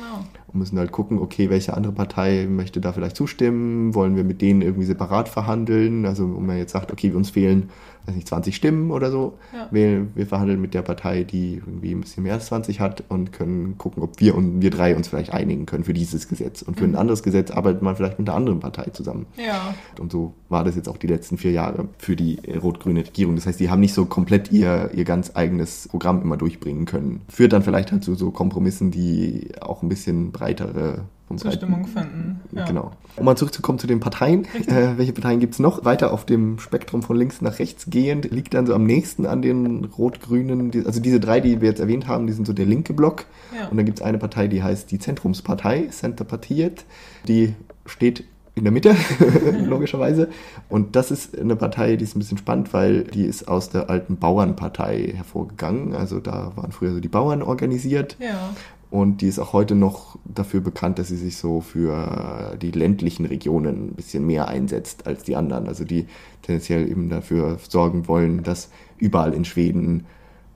[0.47, 3.95] Und müssen halt gucken, okay, welche andere Partei möchte da vielleicht zustimmen?
[3.95, 6.06] Wollen wir mit denen irgendwie separat verhandeln?
[6.06, 7.69] Also, wenn man jetzt sagt, okay, uns fehlen,
[8.08, 9.38] weiß nicht, 20 Stimmen oder so.
[9.53, 9.67] Ja.
[9.71, 13.34] Wir, wir verhandeln mit der Partei, die irgendwie ein bisschen mehr als 20 hat und
[13.34, 16.61] können gucken, ob wir und wir drei uns vielleicht einigen können für dieses Gesetz.
[16.61, 19.27] Und für ein anderes Gesetz arbeitet man vielleicht mit einer anderen Partei zusammen.
[19.37, 19.73] Ja.
[19.99, 23.35] Und so war das jetzt auch die letzten vier Jahre für die rot-grüne Regierung.
[23.35, 27.21] Das heißt, die haben nicht so komplett ihr, ihr ganz eigenes Programm immer durchbringen können.
[27.29, 32.39] Führt dann vielleicht halt zu so Kompromissen, die auch ein bisschen breitere Zustimmung finden.
[32.53, 32.65] Ja.
[32.65, 32.91] Genau.
[33.17, 34.45] Um mal zurückzukommen zu den Parteien.
[34.67, 35.83] Äh, welche Parteien gibt es noch?
[35.83, 39.41] Weiter auf dem Spektrum von links nach rechts gehend liegt dann so am nächsten an
[39.41, 40.71] den rot-grünen.
[40.71, 43.25] die- Also diese drei, die wir jetzt erwähnt haben, die sind so der linke Block.
[43.59, 43.67] Ja.
[43.67, 46.85] Und dann gibt es eine Partei, die heißt die Zentrumspartei, Centerpartiet.
[47.27, 48.23] Die steht
[48.55, 48.95] in der Mitte,
[49.65, 50.29] logischerweise.
[50.69, 53.89] Und das ist eine Partei, die ist ein bisschen spannend, weil die ist aus der
[53.89, 55.93] alten Bauernpartei hervorgegangen.
[55.93, 58.15] Also da waren früher so die Bauern organisiert.
[58.19, 58.49] Ja.
[58.89, 63.26] Und die ist auch heute noch dafür bekannt, dass sie sich so für die ländlichen
[63.26, 65.67] Regionen ein bisschen mehr einsetzt als die anderen.
[65.67, 66.08] Also die
[66.41, 70.06] tendenziell eben dafür sorgen wollen, dass überall in Schweden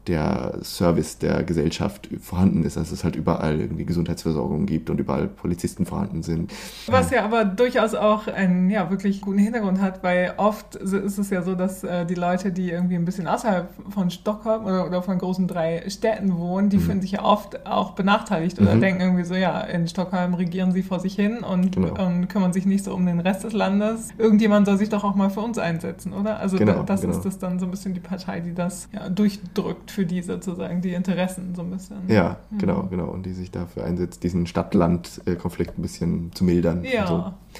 [0.07, 5.27] der Service der Gesellschaft vorhanden ist, dass es halt überall irgendwie Gesundheitsversorgung gibt und überall
[5.27, 6.51] Polizisten vorhanden sind.
[6.87, 11.29] Was ja aber durchaus auch einen ja, wirklich guten Hintergrund hat, weil oft ist es
[11.29, 15.01] ja so, dass äh, die Leute, die irgendwie ein bisschen außerhalb von Stockholm oder, oder
[15.03, 18.81] von großen drei Städten wohnen, die fühlen sich ja oft auch benachteiligt oder Mhm.
[18.81, 22.03] denken irgendwie so, ja, in Stockholm regieren sie vor sich hin und, Genau.
[22.05, 24.09] und kümmern sich nicht so um den Rest des Landes.
[24.17, 26.39] Irgendjemand soll sich doch auch mal für uns einsetzen, oder?
[26.39, 27.13] Also Genau, da, das genau.
[27.15, 30.82] ist das dann so ein bisschen die Partei, die das ja, durchdrückt für die sozusagen,
[30.82, 31.97] die Interessen so ein bisschen.
[32.08, 32.58] Ja, Mhm.
[32.58, 33.06] genau, genau.
[33.10, 36.84] Und die sich dafür einsetzt, diesen Stadt-Land-Konflikt ein bisschen zu mildern.
[36.84, 37.13] Ja, so.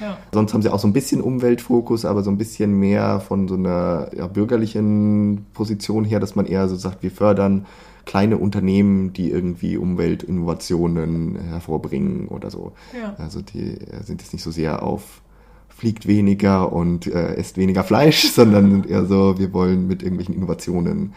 [0.04, 0.17] ja.
[0.34, 3.56] Sonst haben sie auch so ein bisschen Umweltfokus, aber so ein bisschen mehr von so
[3.56, 7.65] einer ja, bürgerlichen Position her, dass man eher so sagt, wir fördern
[8.06, 12.72] kleine Unternehmen, die irgendwie Umweltinnovationen hervorbringen oder so.
[13.00, 13.15] Ja.
[13.17, 15.22] Also die äh, sind jetzt nicht so sehr auf
[15.82, 20.36] fliegt weniger und äh, esst weniger Fleisch, sondern sind eher so, wir wollen mit irgendwelchen
[20.36, 21.13] Innovationen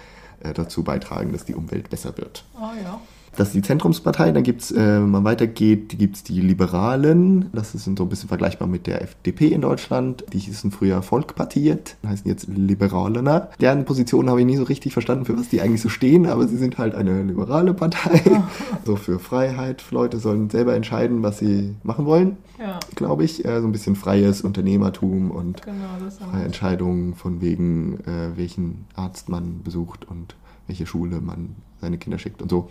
[0.52, 2.44] dazu beitragen, dass die Umwelt besser wird.
[2.54, 3.00] Ah ja.
[3.36, 4.32] Das ist die Zentrumspartei.
[4.32, 7.50] Dann gibt es, äh, wenn man weitergeht, gibt es die Liberalen.
[7.52, 10.24] Das ist so ein bisschen vergleichbar mit der FDP in Deutschland.
[10.32, 13.50] Die hießen früher Volkpartiet, heißen jetzt Liberalener.
[13.60, 16.46] Deren Position habe ich nie so richtig verstanden, für was die eigentlich so stehen, aber
[16.46, 18.20] sie sind halt eine liberale Partei.
[18.84, 19.84] so für Freiheit.
[19.90, 23.44] Leute sollen selber entscheiden, was sie machen wollen, Ja, glaube ich.
[23.44, 25.76] Äh, so ein bisschen freies Unternehmertum und genau,
[26.10, 26.44] freie.
[26.44, 30.34] Entscheidungen von wegen, äh, welchen Arzt man besucht und
[30.66, 32.68] welche Schule man seine Kinder schickt und so.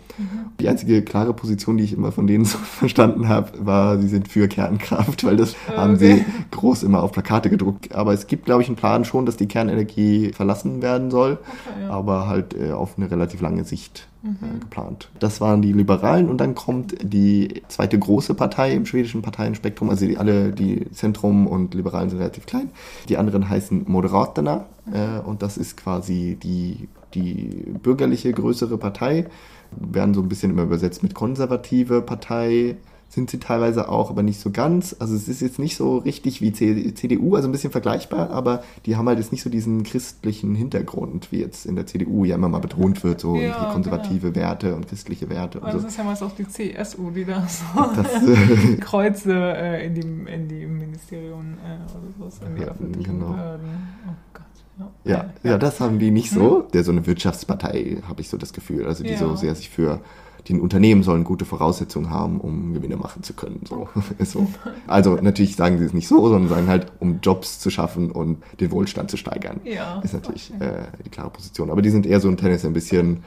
[0.60, 4.28] Die einzige klare Position, die ich immer von denen so verstanden habe, war, sie sind
[4.28, 6.16] für Kernkraft, weil das Äh, haben okay.
[6.16, 7.94] sie groß immer auf Plakate gedruckt.
[7.94, 11.82] Aber es gibt, glaube ich, einen Plan schon, dass die Kernenergie verlassen werden soll, Okay,
[11.84, 11.90] ja.
[11.90, 15.10] aber halt äh, auf eine relativ lange Sicht äh, geplant.
[15.18, 20.06] Das waren die Liberalen und dann kommt die zweite große Partei im schwedischen Parteienspektrum, also
[20.06, 22.70] die, alle, die Zentrum und Liberalen sind relativ klein.
[23.08, 29.26] Die anderen heißen Moderaterna äh, und das ist quasi die, die bürgerliche größere Partei,
[29.70, 32.76] werden so ein bisschen immer übersetzt mit konservative Partei.
[33.14, 34.94] Sind sie teilweise auch, aber nicht so ganz.
[34.98, 38.96] Also es ist jetzt nicht so richtig wie CDU, also ein bisschen vergleichbar, aber die
[38.96, 42.48] haben halt jetzt nicht so diesen christlichen Hintergrund, wie jetzt in der CDU ja immer
[42.48, 44.46] mal betont wird, so ja, konservative genau.
[44.46, 45.60] Werte und christliche Werte.
[45.60, 45.84] Und also so.
[45.84, 49.94] das ist ja meist auch die CSU, die da so das, äh, Kreuze äh, in,
[49.94, 53.32] die, in die Ministerien äh, oder so, in die ja, öffentlichen genau.
[53.32, 53.68] Behörden.
[54.06, 54.44] Oh Gott.
[54.76, 56.62] Ja, ja, ja, das haben die nicht so.
[56.72, 58.86] Der so eine Wirtschaftspartei, habe ich so das Gefühl.
[58.86, 59.18] Also die ja.
[59.18, 60.00] so sehr sich für
[60.48, 63.60] die Unternehmen sollen gute Voraussetzungen haben, um Gewinne machen zu können.
[63.66, 63.88] So.
[64.18, 64.46] so.
[64.86, 68.42] Also natürlich sagen sie es nicht so, sondern sagen halt, um Jobs zu schaffen und
[68.60, 69.60] den Wohlstand zu steigern.
[69.64, 70.66] Ja, ist natürlich okay.
[70.66, 71.70] äh, die klare Position.
[71.70, 73.24] Aber die sind eher so ein Tennis ein bisschen,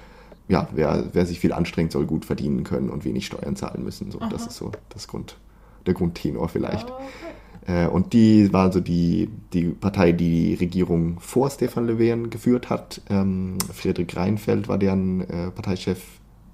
[0.47, 4.11] ja, wer, wer sich viel anstrengt, soll gut verdienen können und wenig Steuern zahlen müssen.
[4.11, 4.19] So.
[4.19, 5.37] Das ist so das Grund,
[5.87, 6.87] der Grundtenor vielleicht.
[6.87, 6.93] Oh,
[7.65, 7.85] okay.
[7.85, 12.69] äh, und die war so die, die Partei, die die Regierung vor Stefan Löwen geführt
[12.69, 13.01] hat.
[13.09, 15.99] Ähm, Friedrich Reinfeldt war deren äh, Parteichef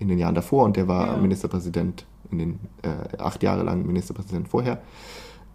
[0.04, 1.18] in den Jahren davor und der war ja.
[1.18, 4.82] Ministerpräsident in den äh, acht Jahre lang Ministerpräsident vorher.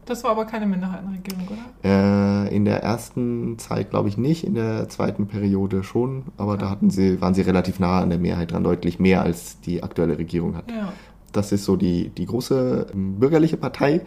[0.06, 2.46] Das war aber keine Minderheitenregierung, oder?
[2.48, 6.62] Äh, in der ersten Zeit glaube ich nicht, in der zweiten Periode schon, aber okay.
[6.62, 9.82] da hatten sie, waren sie relativ nah an der Mehrheit dran, deutlich mehr als die
[9.82, 10.70] aktuelle Regierung hat.
[10.70, 10.92] Ja.
[11.32, 14.00] Das ist so die, die große ähm, bürgerliche Partei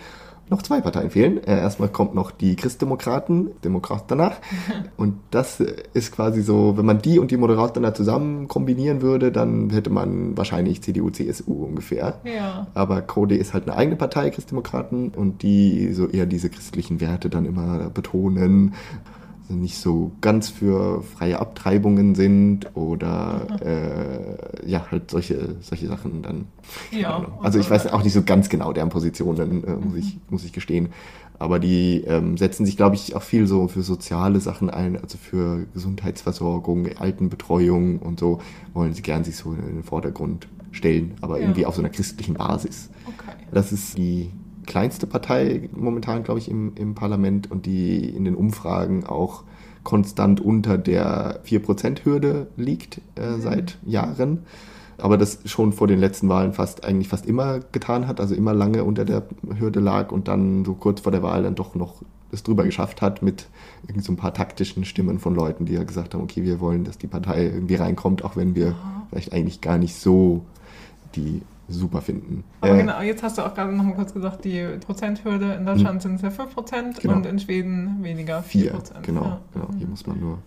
[0.52, 1.44] noch zwei Parteien fehlen.
[1.44, 4.38] Äh, erstmal kommt noch die Christdemokraten, Demokrat danach.
[4.98, 9.70] Und das ist quasi so, wenn man die und die Moderaten zusammen kombinieren würde, dann
[9.72, 12.20] hätte man wahrscheinlich CDU, CSU ungefähr.
[12.24, 12.68] Ja.
[12.74, 17.30] Aber Code ist halt eine eigene Partei, Christdemokraten, und die so eher diese christlichen Werte
[17.30, 18.74] dann immer betonen
[19.54, 23.68] nicht so ganz für freie Abtreibungen sind oder mhm.
[23.68, 26.46] äh, ja, halt solche, solche Sachen dann.
[26.92, 30.00] Ja, also ich weiß auch nicht so ganz genau deren Positionen, äh, muss, mhm.
[30.00, 30.90] ich, muss ich gestehen.
[31.40, 35.18] Aber die ähm, setzen sich, glaube ich, auch viel so für soziale Sachen ein, also
[35.18, 38.42] für Gesundheitsversorgung, Altenbetreuung und so,
[38.74, 41.44] wollen sie gern sich so in den Vordergrund stellen, aber ja.
[41.44, 42.92] irgendwie auf so einer christlichen Basis.
[43.08, 43.36] Okay.
[43.52, 44.30] Das ist die
[44.66, 49.44] kleinste Partei momentan, glaube ich, im, im Parlament und die in den Umfragen auch
[49.84, 53.42] konstant unter der 4%-Hürde liegt äh, mhm.
[53.42, 54.46] seit Jahren.
[54.98, 58.54] Aber das schon vor den letzten Wahlen fast eigentlich fast immer getan hat, also immer
[58.54, 59.24] lange unter der
[59.58, 63.02] Hürde lag und dann so kurz vor der Wahl dann doch noch es drüber geschafft
[63.02, 63.48] hat mit
[63.84, 66.84] irgendwie so ein paar taktischen Stimmen von Leuten, die ja gesagt haben, okay, wir wollen,
[66.86, 68.76] dass die Partei irgendwie reinkommt, auch wenn wir
[69.10, 70.46] vielleicht eigentlich gar nicht so
[71.16, 71.42] die
[71.72, 72.44] super finden.
[72.62, 75.66] Aber äh, genau, jetzt hast du auch gerade noch mal kurz gesagt, die Prozenthürde in
[75.66, 76.02] Deutschland mhm.
[76.02, 77.16] sind es ja 5% genau.
[77.16, 78.44] und in Schweden weniger 4%.
[78.44, 79.42] 4 genau, ja.
[79.54, 79.68] genau.
[79.78, 80.40] Hier muss man nur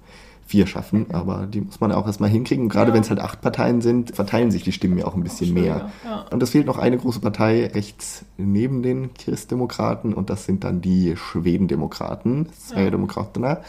[0.46, 2.64] vier schaffen, aber die muss man auch erstmal hinkriegen.
[2.64, 2.94] Und gerade ja.
[2.94, 5.90] wenn es halt acht Parteien sind, verteilen sich die Stimmen ja auch ein bisschen mehr.
[6.04, 6.26] Ja.
[6.30, 10.80] Und es fehlt noch eine große Partei rechts neben den Christdemokraten und das sind dann
[10.80, 13.48] die Schwedendemokraten, Sverigedemokraterna.
[13.48, 13.60] Ja.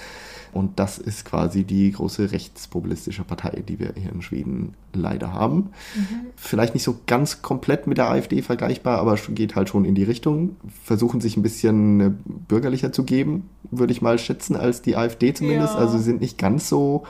[0.56, 5.72] Und das ist quasi die große rechtspopulistische Partei, die wir hier in Schweden leider haben.
[5.96, 6.28] Mhm.
[6.38, 10.04] Vielleicht nicht so ganz komplett mit der AfD vergleichbar, aber geht halt schon in die
[10.04, 10.56] Richtung.
[10.82, 12.12] Versuchen sich ein bisschen äh,
[12.48, 15.74] bürgerlicher zu geben, würde ich mal schätzen, als die AfD zumindest.
[15.74, 15.80] Ja.
[15.80, 17.04] Also sind nicht ganz so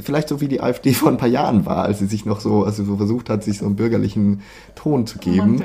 [0.00, 2.64] vielleicht so wie die AfD vor ein paar Jahren war, als sie sich noch so,
[2.64, 4.40] also so versucht hat, sich so einen bürgerlichen
[4.74, 5.60] Ton zu geben.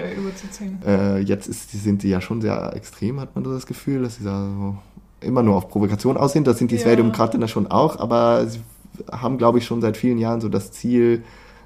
[0.86, 4.24] Äh, jetzt ist, sind sie ja schon sehr extrem, hat man das Gefühl, dass sie
[4.26, 4.78] da so
[5.26, 6.44] immer nur auf Provokation aussehen.
[6.44, 6.82] Das sind die ja.
[6.82, 8.60] Sverigedemokraten ja schon auch, aber sie
[9.12, 11.24] haben, glaube ich, schon seit vielen Jahren so das Ziel,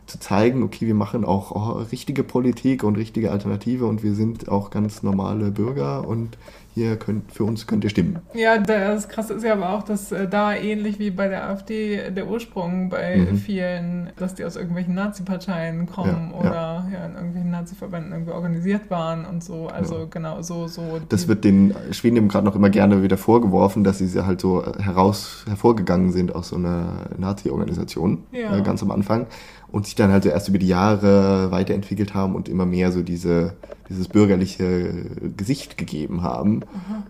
[0.07, 4.49] zu zeigen, okay, wir machen auch oh, richtige Politik und richtige Alternative und wir sind
[4.49, 6.37] auch ganz normale Bürger und
[6.77, 8.19] hier könnt, für uns könnt ihr stimmen.
[8.35, 12.11] Ja, das Krasse ist ja aber auch, dass äh, da ähnlich wie bei der AfD
[12.11, 13.37] der Ursprung bei mhm.
[13.37, 16.51] vielen, dass die aus irgendwelchen Nazi-Parteien kommen ja, oder
[16.91, 16.99] ja.
[16.99, 17.05] ja.
[17.07, 19.67] in irgendwelchen Nazi-Verbänden irgendwie organisiert waren und so.
[19.67, 20.05] Also ja.
[20.09, 20.99] genau, so, so.
[21.09, 26.11] Das wird den Schwedendemokraten noch immer gerne wieder vorgeworfen, dass sie halt so heraus hervorgegangen
[26.11, 29.25] sind aus so einer Nazi-Organisation äh, ganz am Anfang
[29.71, 33.03] und sich dann halt so erst über die Jahre weiterentwickelt haben und immer mehr so
[33.03, 33.53] diese,
[33.89, 37.03] dieses bürgerliche Gesicht gegeben haben Aha.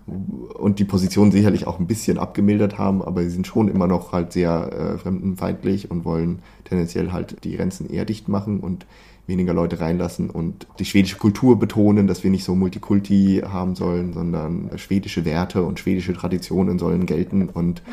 [0.58, 4.12] und die Position sicherlich auch ein bisschen abgemildert haben, aber sie sind schon immer noch
[4.12, 8.86] halt sehr äh, fremdenfeindlich und wollen tendenziell halt die Grenzen eher dicht machen und
[9.28, 14.14] weniger Leute reinlassen und die schwedische Kultur betonen, dass wir nicht so Multikulti haben sollen,
[14.14, 17.84] sondern schwedische Werte und schwedische Traditionen sollen gelten und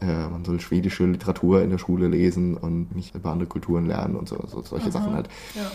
[0.00, 0.08] ja.
[0.08, 4.16] äh, man soll schwedische Literatur in der Schule lesen und nicht über andere Kulturen lernen
[4.16, 4.92] und so, so solche Aha.
[4.92, 5.28] Sachen halt.
[5.54, 5.70] Ja.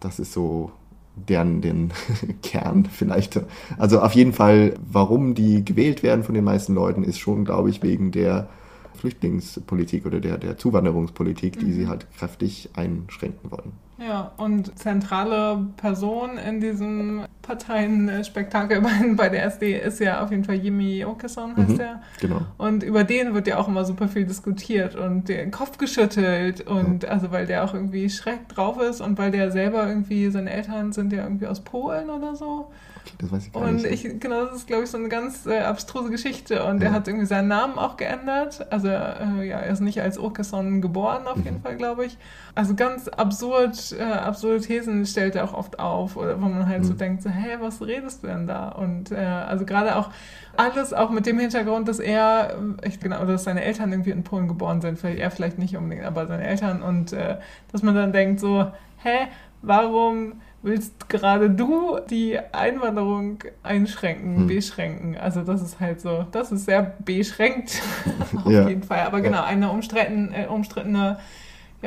[0.00, 0.72] Das ist so
[1.16, 1.92] deren den
[2.42, 3.40] Kern vielleicht.
[3.78, 7.70] Also auf jeden Fall, warum die gewählt werden von den meisten Leuten, ist schon, glaube
[7.70, 8.48] ich, wegen der
[8.96, 11.72] Flüchtlingspolitik oder der, der Zuwanderungspolitik, die mhm.
[11.72, 13.72] sie halt kräftig einschränken wollen.
[13.98, 20.44] Ja, und zentrale Person in diesem Parteienspektakel bei, bei der SD ist ja auf jeden
[20.44, 22.02] Fall Jimmy Åkesson, heißt mhm, der.
[22.20, 22.42] Genau.
[22.58, 27.04] Und über den wird ja auch immer super viel diskutiert und den Kopf geschüttelt und
[27.04, 27.10] ja.
[27.10, 30.92] also weil der auch irgendwie schreck drauf ist und weil der selber irgendwie, seine Eltern
[30.92, 32.70] sind ja irgendwie aus Polen oder so.
[33.18, 34.04] Das weiß ich gar und nicht.
[34.04, 36.64] Ich, genau, das ist, glaube ich, so eine ganz äh, abstruse Geschichte.
[36.64, 36.88] Und ja.
[36.88, 38.66] er hat irgendwie seinen Namen auch geändert.
[38.70, 41.44] Also, äh, ja, er ist nicht als Åkesson geboren, auf mhm.
[41.44, 42.18] jeden Fall, glaube ich.
[42.54, 46.82] Also, ganz absurd, äh, absurde Thesen stellt er auch oft auf, oder wo man halt
[46.82, 46.84] mhm.
[46.84, 48.68] so denkt, so, hä, was redest du denn da?
[48.68, 50.10] Und äh, also, gerade auch
[50.56, 54.48] alles auch mit dem Hintergrund, dass er, ich, genau, dass seine Eltern irgendwie in Polen
[54.48, 54.98] geboren sind.
[54.98, 56.82] Vielleicht, er vielleicht nicht unbedingt, aber seine Eltern.
[56.82, 57.36] Und äh,
[57.72, 58.70] dass man dann denkt, so,
[59.02, 59.28] hä,
[59.62, 64.46] warum willst gerade du die Einwanderung einschränken, hm.
[64.48, 65.16] beschränken.
[65.16, 67.80] Also das ist halt so, das ist sehr beschränkt
[68.44, 68.68] auf ja.
[68.68, 69.00] jeden Fall.
[69.00, 71.18] Aber genau, eine umstritten, äh, umstrittene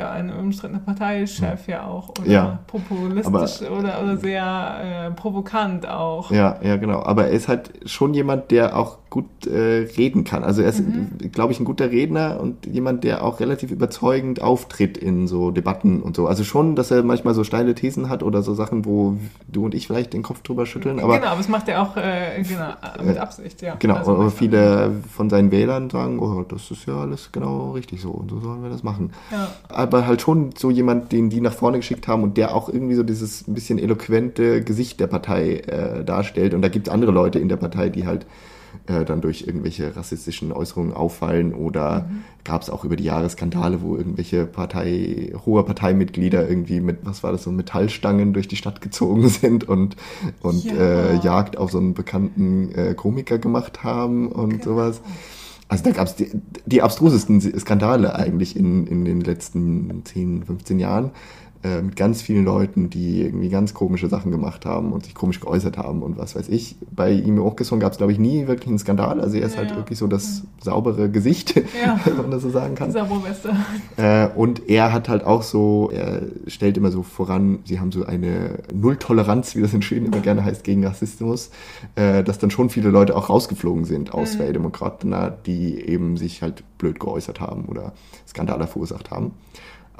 [0.00, 3.26] ja, ein umstrittener Parteichef ja auch oder ja, populistisch
[3.62, 6.30] aber, oder, oder sehr äh, provokant auch.
[6.30, 7.02] Ja, ja, genau.
[7.02, 10.44] Aber er ist halt schon jemand, der auch gut äh, reden kann.
[10.44, 11.32] Also er ist, mhm.
[11.32, 16.00] glaube ich, ein guter Redner und jemand, der auch relativ überzeugend auftritt in so Debatten
[16.00, 16.28] und so.
[16.28, 19.16] Also schon, dass er manchmal so steile Thesen hat oder so Sachen, wo
[19.48, 21.00] du und ich vielleicht den Kopf drüber schütteln.
[21.00, 22.70] Aber, genau, aber das macht er auch äh, genau,
[23.04, 23.74] mit Absicht, ja.
[23.78, 28.00] Genau, also aber viele von seinen Wählern sagen, oh, das ist ja alles genau richtig
[28.00, 29.12] so und so sollen wir das machen.
[29.30, 29.48] Ja
[29.90, 32.94] aber halt schon so jemand, den die nach vorne geschickt haben und der auch irgendwie
[32.94, 36.54] so dieses ein bisschen eloquente Gesicht der Partei äh, darstellt.
[36.54, 38.24] Und da gibt es andere Leute in der Partei, die halt
[38.86, 42.22] äh, dann durch irgendwelche rassistischen Äußerungen auffallen oder mhm.
[42.44, 47.24] gab es auch über die Jahre Skandale, wo irgendwelche Partei, hohe Parteimitglieder irgendwie mit, was
[47.24, 49.96] war das, so Metallstangen durch die Stadt gezogen sind und,
[50.40, 50.74] und ja.
[50.74, 54.64] äh, Jagd auf so einen bekannten äh, Komiker gemacht haben und genau.
[54.64, 55.00] sowas.
[55.70, 56.28] Also da gab es die,
[56.66, 61.12] die abstrusesten Skandale eigentlich in, in den letzten 10, 15 Jahren.
[61.62, 65.40] Äh, mit ganz vielen Leuten, die irgendwie ganz komische Sachen gemacht haben und sich komisch
[65.40, 66.76] geäußert haben und was weiß ich.
[66.90, 69.20] Bei ihm Åkesson gab es, glaube ich, nie wirklich einen Skandal.
[69.20, 69.76] Also er ist ja, halt ja.
[69.76, 72.00] wirklich so das saubere Gesicht, ja.
[72.06, 72.90] wenn man das so sagen kann.
[72.92, 73.54] Saubere Weste.
[73.98, 78.06] Äh, und er hat halt auch so, er stellt immer so voran, sie haben so
[78.06, 81.50] eine Nulltoleranz, wie das in Schweden immer gerne heißt, gegen Rassismus,
[81.94, 84.36] äh, dass dann schon viele Leute auch rausgeflogen sind aus mhm.
[84.38, 87.92] Sverigedemokraten, die eben sich halt blöd geäußert haben oder
[88.26, 89.32] Skandale verursacht haben.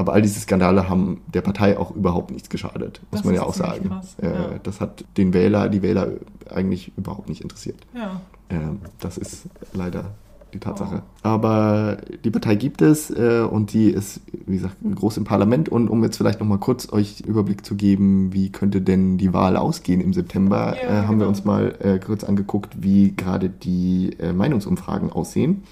[0.00, 3.42] Aber all diese Skandale haben der Partei auch überhaupt nichts geschadet, muss das man ja
[3.42, 3.90] auch sagen.
[3.90, 4.50] Krass, äh, ja.
[4.62, 6.08] Das hat den Wähler, die Wähler
[6.48, 7.76] eigentlich überhaupt nicht interessiert.
[7.94, 8.22] Ja.
[8.48, 8.60] Äh,
[8.98, 10.12] das ist leider
[10.54, 11.02] die Tatsache.
[11.04, 11.18] Oh.
[11.22, 15.68] Aber die Partei gibt es äh, und die ist, wie gesagt, groß im Parlament.
[15.68, 19.58] Und um jetzt vielleicht nochmal kurz euch Überblick zu geben, wie könnte denn die Wahl
[19.58, 21.24] ausgehen im September, ja, äh, haben genau.
[21.24, 25.62] wir uns mal äh, kurz angeguckt, wie gerade die äh, Meinungsumfragen aussehen.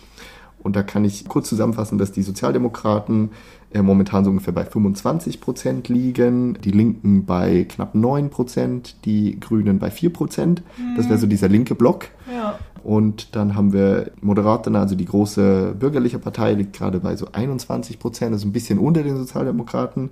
[0.62, 3.30] Und da kann ich kurz zusammenfassen, dass die Sozialdemokraten
[3.72, 9.38] äh, momentan so ungefähr bei 25 Prozent liegen, die Linken bei knapp 9 Prozent, die
[9.38, 10.62] Grünen bei 4 Prozent.
[10.76, 10.96] Mhm.
[10.96, 12.06] Das wäre so dieser linke Block.
[12.32, 12.58] Ja.
[12.82, 17.98] Und dann haben wir Moderaten, also die große bürgerliche Partei liegt gerade bei so 21
[17.98, 20.10] Prozent, also ein bisschen unter den Sozialdemokraten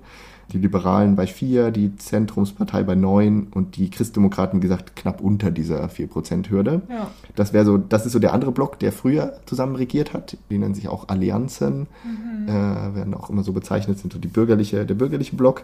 [0.53, 5.85] die Liberalen bei 4, die Zentrumspartei bei 9 und die Christdemokraten, gesagt, knapp unter dieser
[5.87, 6.81] 4%-Hürde.
[6.89, 7.11] Ja.
[7.35, 10.37] Das wäre so, das ist so der andere Block, der früher zusammen regiert hat.
[10.49, 12.47] Die nennen sich auch Allianzen, mhm.
[12.47, 15.63] äh, werden auch immer so bezeichnet, sind so die bürgerliche, der bürgerliche Block.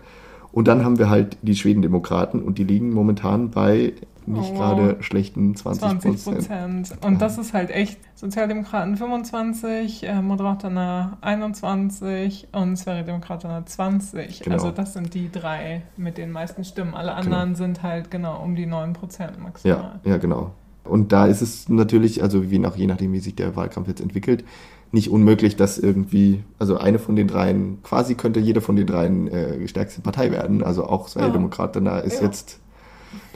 [0.52, 3.94] Und dann haben wir halt die Schwedendemokraten und die liegen momentan bei
[4.28, 6.94] nicht oh, gerade schlechten 20 Prozent.
[7.02, 7.20] Und ja.
[7.20, 14.40] das ist halt echt Sozialdemokraten 25, äh, Moderaten 21 und Sverigedemokraten 20.
[14.42, 14.56] Genau.
[14.56, 16.94] Also das sind die drei mit den meisten Stimmen.
[16.94, 17.20] Alle genau.
[17.22, 17.58] anderen genau.
[17.58, 20.00] sind halt genau um die 9 Prozent maximal.
[20.04, 20.52] Ja, ja, genau.
[20.84, 24.02] Und da ist es natürlich, also wie nach, je nachdem, wie sich der Wahlkampf jetzt
[24.02, 24.44] entwickelt,
[24.92, 29.28] nicht unmöglich, dass irgendwie, also eine von den dreien, quasi könnte jede von den dreien
[29.28, 30.64] äh, stärkste Partei werden.
[30.64, 32.28] Also auch Sverigedemokraten, da ist ja.
[32.28, 32.60] jetzt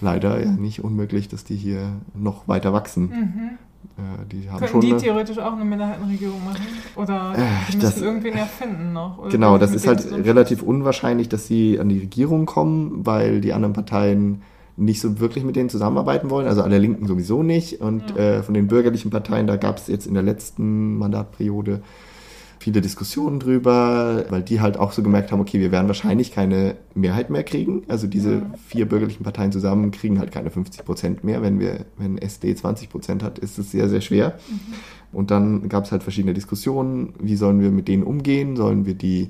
[0.01, 3.09] leider ja nicht unmöglich, dass die hier noch weiter wachsen.
[3.09, 3.49] Mhm.
[3.97, 6.61] Äh, die haben Könnten schon die eine, theoretisch auch eine Minderheitenregierung machen?
[6.95, 9.17] Oder äh, die müssen das, irgendwen erfinden noch?
[9.17, 13.53] Oder genau, das ist halt relativ unwahrscheinlich, dass sie an die Regierung kommen, weil die
[13.53, 14.41] anderen Parteien
[14.75, 17.81] nicht so wirklich mit denen zusammenarbeiten wollen, also alle Linken sowieso nicht.
[17.81, 18.17] Und ja.
[18.17, 21.81] äh, von den bürgerlichen Parteien, da gab es jetzt in der letzten Mandatperiode
[22.59, 26.75] viele Diskussionen drüber, weil die halt auch so gemerkt haben, okay, wir werden wahrscheinlich keine
[26.95, 27.83] Mehrheit mehr kriegen.
[27.87, 28.53] Also diese ja.
[28.67, 31.41] vier bürgerlichen Parteien zusammen kriegen halt keine 50 Prozent mehr.
[31.41, 34.39] Wenn wir, wenn SD 20 Prozent hat, ist es sehr, sehr schwer.
[34.49, 35.17] Mhm.
[35.17, 37.13] Und dann gab es halt verschiedene Diskussionen.
[37.19, 38.55] Wie sollen wir mit denen umgehen?
[38.55, 39.29] Sollen wir die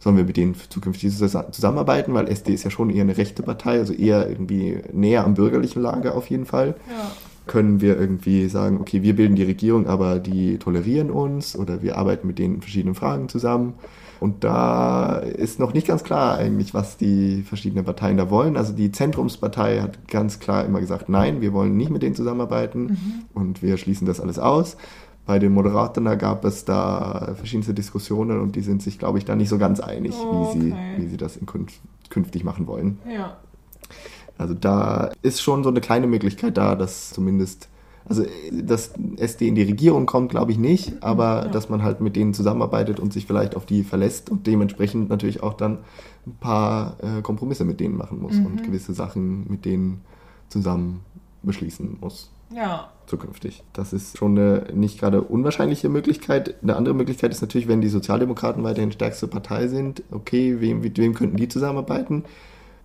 [0.00, 3.78] sollen wir mit denen zukünftig zusammenarbeiten, weil SD ist ja schon eher eine rechte Partei,
[3.78, 6.74] also eher irgendwie näher am bürgerlichen Lager auf jeden Fall.
[6.90, 7.10] Ja
[7.46, 11.98] können wir irgendwie sagen, okay, wir bilden die Regierung, aber die tolerieren uns oder wir
[11.98, 13.74] arbeiten mit denen in verschiedenen Fragen zusammen.
[14.20, 18.56] Und da ist noch nicht ganz klar eigentlich, was die verschiedenen Parteien da wollen.
[18.56, 22.84] Also die Zentrumspartei hat ganz klar immer gesagt, nein, wir wollen nicht mit denen zusammenarbeiten
[22.84, 23.12] mhm.
[23.34, 24.78] und wir schließen das alles aus.
[25.26, 29.24] Bei den Moderaten da gab es da verschiedenste Diskussionen und die sind sich, glaube ich,
[29.24, 31.46] da nicht so ganz einig, oh, wie, sie, wie sie das in
[32.10, 32.98] künftig machen wollen.
[33.10, 33.36] Ja.
[34.38, 37.68] Also da ist schon so eine kleine Möglichkeit da, dass zumindest
[38.06, 41.48] also dass SD in die Regierung kommt, glaube ich nicht, aber ja.
[41.48, 45.42] dass man halt mit denen zusammenarbeitet und sich vielleicht auf die verlässt und dementsprechend natürlich
[45.42, 45.78] auch dann
[46.26, 48.46] ein paar äh, Kompromisse mit denen machen muss mhm.
[48.46, 50.02] und gewisse Sachen mit denen
[50.48, 51.00] zusammen
[51.42, 52.30] beschließen muss.
[52.54, 52.90] Ja.
[53.06, 53.62] Zukünftig.
[53.72, 56.56] Das ist schon eine nicht gerade unwahrscheinliche Möglichkeit.
[56.62, 60.98] Eine andere Möglichkeit ist natürlich, wenn die Sozialdemokraten weiterhin stärkste Partei sind, okay, wem, mit
[60.98, 62.24] wem könnten die zusammenarbeiten?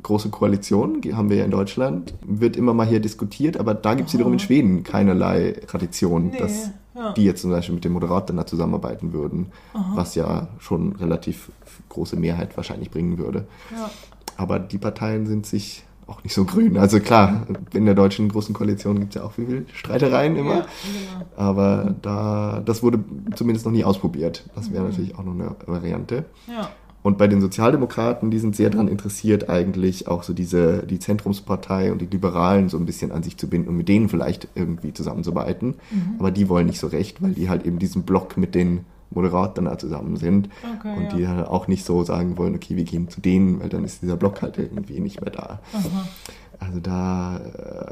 [0.03, 4.09] Große Koalition, haben wir ja in Deutschland, wird immer mal hier diskutiert, aber da gibt
[4.09, 7.13] es wiederum in Schweden keinerlei Tradition, nee, dass ja.
[7.13, 9.91] die jetzt zum Beispiel mit dem Moderator da zusammenarbeiten würden, Aha.
[9.95, 11.51] was ja schon relativ
[11.89, 13.45] große Mehrheit wahrscheinlich bringen würde.
[13.71, 13.89] Ja.
[14.37, 16.77] Aber die Parteien sind sich auch nicht so grün.
[16.77, 20.55] Also klar, in der deutschen großen Koalition gibt es ja auch viel Streitereien immer.
[20.55, 21.25] Ja, genau.
[21.35, 23.03] Aber da, das wurde
[23.35, 24.49] zumindest noch nie ausprobiert.
[24.55, 24.89] Das wäre mhm.
[24.89, 26.25] natürlich auch noch eine Variante.
[26.47, 26.69] Ja.
[27.01, 31.91] Und bei den Sozialdemokraten, die sind sehr daran interessiert, eigentlich auch so diese, die Zentrumspartei
[31.91, 34.93] und die Liberalen so ein bisschen an sich zu binden und mit denen vielleicht irgendwie
[34.93, 35.75] zusammenzuarbeiten.
[35.91, 36.15] Mhm.
[36.19, 38.81] Aber die wollen nicht so recht, weil die halt eben diesen Block mit den
[39.11, 41.15] Moderatoren da zusammen sind okay, und ja.
[41.15, 44.01] die halt auch nicht so sagen wollen, okay, wir gehen zu denen, weil dann ist
[44.01, 45.59] dieser Block halt irgendwie nicht mehr da.
[45.73, 46.07] Aha.
[46.59, 47.39] Also da,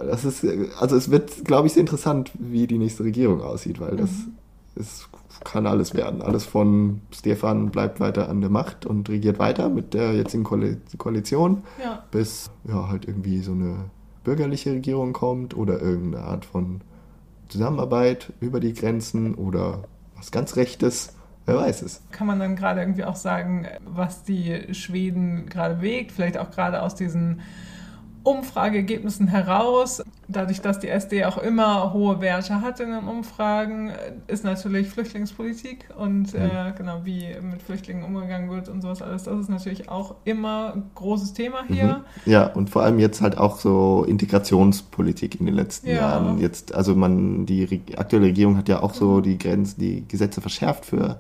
[0.05, 0.45] das ist,
[0.79, 4.33] also es wird, glaube ich, sehr interessant, wie die nächste Regierung aussieht, weil das mhm.
[4.75, 5.07] ist
[5.43, 6.21] kann alles werden.
[6.21, 11.63] Alles von Stefan bleibt weiter an der Macht und regiert weiter mit der jetzigen Koalition,
[11.81, 12.03] ja.
[12.11, 13.85] bis ja halt irgendwie so eine
[14.23, 16.81] bürgerliche Regierung kommt oder irgendeine Art von
[17.47, 19.83] Zusammenarbeit über die Grenzen oder
[20.15, 21.13] was ganz Rechtes.
[21.45, 22.01] Wer weiß es.
[22.11, 26.81] Kann man dann gerade irgendwie auch sagen, was die Schweden gerade bewegt, vielleicht auch gerade
[26.81, 27.39] aus diesen
[28.27, 30.03] Umfrageergebnissen heraus.
[30.27, 33.93] Dadurch, dass die SD auch immer hohe Werte hat in den Umfragen,
[34.27, 36.41] ist natürlich Flüchtlingspolitik und mhm.
[36.41, 39.23] äh, genau wie mit Flüchtlingen umgegangen wird und sowas alles.
[39.23, 42.03] Das ist natürlich auch immer ein großes Thema hier.
[42.25, 42.31] Mhm.
[42.31, 45.95] Ja, und vor allem jetzt halt auch so Integrationspolitik in den letzten ja.
[45.95, 46.41] Jahren.
[46.41, 49.23] Jetzt, also man, die aktuelle Regierung hat ja auch so mhm.
[49.23, 51.17] die Grenzen, die Gesetze verschärft für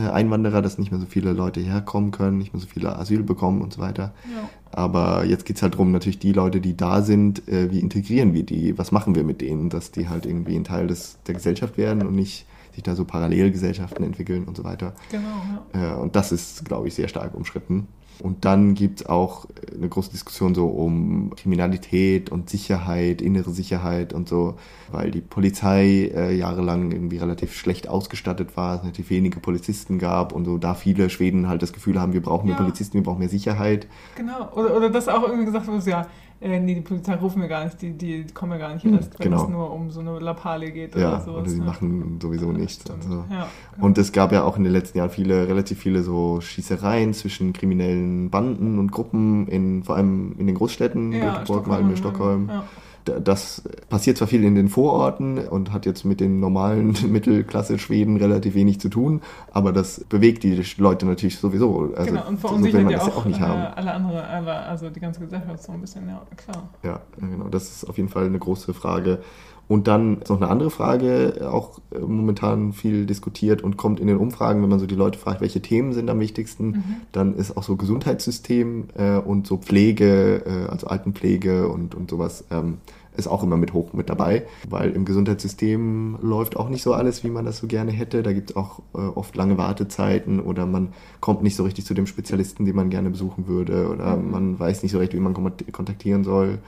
[0.00, 3.62] Einwanderer, dass nicht mehr so viele Leute herkommen können, nicht mehr so viele Asyl bekommen
[3.62, 4.12] und so weiter.
[4.34, 4.48] Ja.
[4.72, 8.34] Aber jetzt geht es halt darum, natürlich die Leute, die da sind, äh, wie integrieren
[8.34, 11.34] wir die, was machen wir mit denen, dass die halt irgendwie ein Teil des, der
[11.34, 14.94] Gesellschaft werden und nicht sich da so Parallelgesellschaften entwickeln und so weiter.
[15.10, 15.28] Genau.
[15.74, 15.94] Ja.
[15.94, 17.86] Äh, und das ist, glaube ich, sehr stark umschritten.
[18.20, 24.12] Und dann gibt es auch eine große Diskussion so um Kriminalität und Sicherheit, innere Sicherheit
[24.12, 24.54] und so,
[24.90, 30.32] weil die Polizei äh, jahrelang irgendwie relativ schlecht ausgestattet war, es relativ wenige Polizisten gab
[30.32, 33.18] und so da viele Schweden halt das Gefühl haben, wir brauchen mehr Polizisten, wir brauchen
[33.18, 33.86] mehr Sicherheit.
[34.16, 36.06] Genau, oder, oder dass auch irgendwie gesagt wurde, ja,
[36.44, 38.94] äh, nee, die Polizei rufen wir gar nicht, die, die kommen ja gar nicht hm,
[38.94, 39.42] erst, wenn genau.
[39.42, 41.40] es nur um so eine Lappale geht ja, oder sowas.
[41.40, 41.64] Oder sie ne?
[41.64, 42.84] machen sowieso nichts.
[42.90, 43.24] Also.
[43.30, 43.86] Ja, genau.
[43.86, 47.54] Und es gab ja auch in den letzten Jahren viele, relativ viele so Schießereien zwischen
[47.54, 52.48] kriminellen Banden und Gruppen, in, vor allem in den Großstädten, ja, Göteborg, Malmö, Stockholm.
[52.48, 52.64] Ja
[53.04, 58.54] das passiert zwar viel in den Vororten und hat jetzt mit den normalen Mittelklasse-Schweden relativ
[58.54, 61.92] wenig zu tun, aber das bewegt die Leute natürlich sowieso.
[61.94, 63.74] Also, genau, und verunsichert so ja auch, auch nicht haben.
[63.74, 66.68] alle andere, alle, also die ganze Gesellschaft so ein bisschen, ja, klar.
[66.82, 69.20] Ja, genau, das ist auf jeden Fall eine große Frage.
[69.66, 74.06] Und dann ist noch eine andere Frage, auch äh, momentan viel diskutiert und kommt in
[74.06, 76.84] den Umfragen, wenn man so die Leute fragt, welche Themen sind am wichtigsten, mhm.
[77.12, 82.44] dann ist auch so Gesundheitssystem äh, und so Pflege, äh, also Altenpflege und, und sowas,
[82.50, 82.78] ähm,
[83.16, 87.22] ist auch immer mit hoch mit dabei, weil im Gesundheitssystem läuft auch nicht so alles,
[87.22, 88.22] wie man das so gerne hätte.
[88.22, 91.94] Da gibt es auch äh, oft lange Wartezeiten oder man kommt nicht so richtig zu
[91.94, 94.30] dem Spezialisten, den man gerne besuchen würde oder mhm.
[94.30, 96.58] man weiß nicht so recht, wie man kontaktieren soll.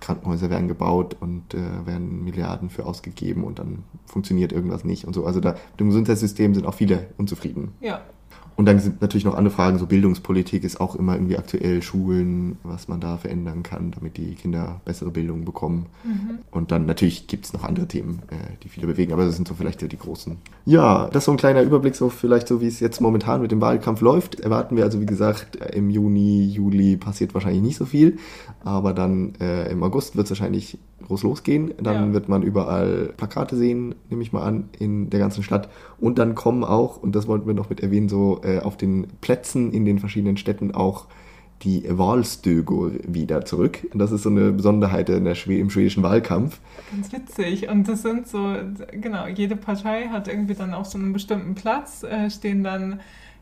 [0.00, 5.14] Krankenhäuser werden gebaut und äh, werden Milliarden für ausgegeben und dann funktioniert irgendwas nicht und
[5.14, 5.24] so.
[5.24, 7.72] Also da dem Gesundheitssystem sind auch viele unzufrieden.
[7.80, 8.02] Ja,
[8.58, 12.56] und dann sind natürlich noch andere Fragen, so Bildungspolitik ist auch immer irgendwie aktuell, Schulen,
[12.64, 15.86] was man da verändern kann, damit die Kinder bessere Bildung bekommen.
[16.02, 16.40] Mhm.
[16.50, 19.46] Und dann natürlich gibt es noch andere Themen, äh, die viele bewegen, aber das sind
[19.46, 20.38] so vielleicht die großen.
[20.64, 23.52] Ja, das ist so ein kleiner Überblick, so vielleicht so wie es jetzt momentan mit
[23.52, 24.40] dem Wahlkampf läuft.
[24.40, 28.18] Erwarten wir also, wie gesagt, im Juni, Juli passiert wahrscheinlich nicht so viel,
[28.64, 31.74] aber dann äh, im August wird es wahrscheinlich groß losgehen.
[31.80, 32.12] Dann ja.
[32.12, 35.68] wird man überall Plakate sehen, nehme ich mal an, in der ganzen Stadt.
[36.00, 39.08] Und dann kommen auch, und das wollten wir noch mit erwähnen, so äh, auf den
[39.20, 41.06] Plätzen in den verschiedenen Städten auch
[41.62, 43.86] die Wahlstögo wieder zurück.
[43.92, 46.60] Das ist so eine Besonderheit in der Schwe im schwedischen Wahlkampf.
[46.92, 47.68] Ganz witzig.
[47.68, 48.54] Und das sind so,
[48.92, 53.00] genau, jede Partei hat irgendwie dann auf so einem bestimmten Platz, äh, stehen dann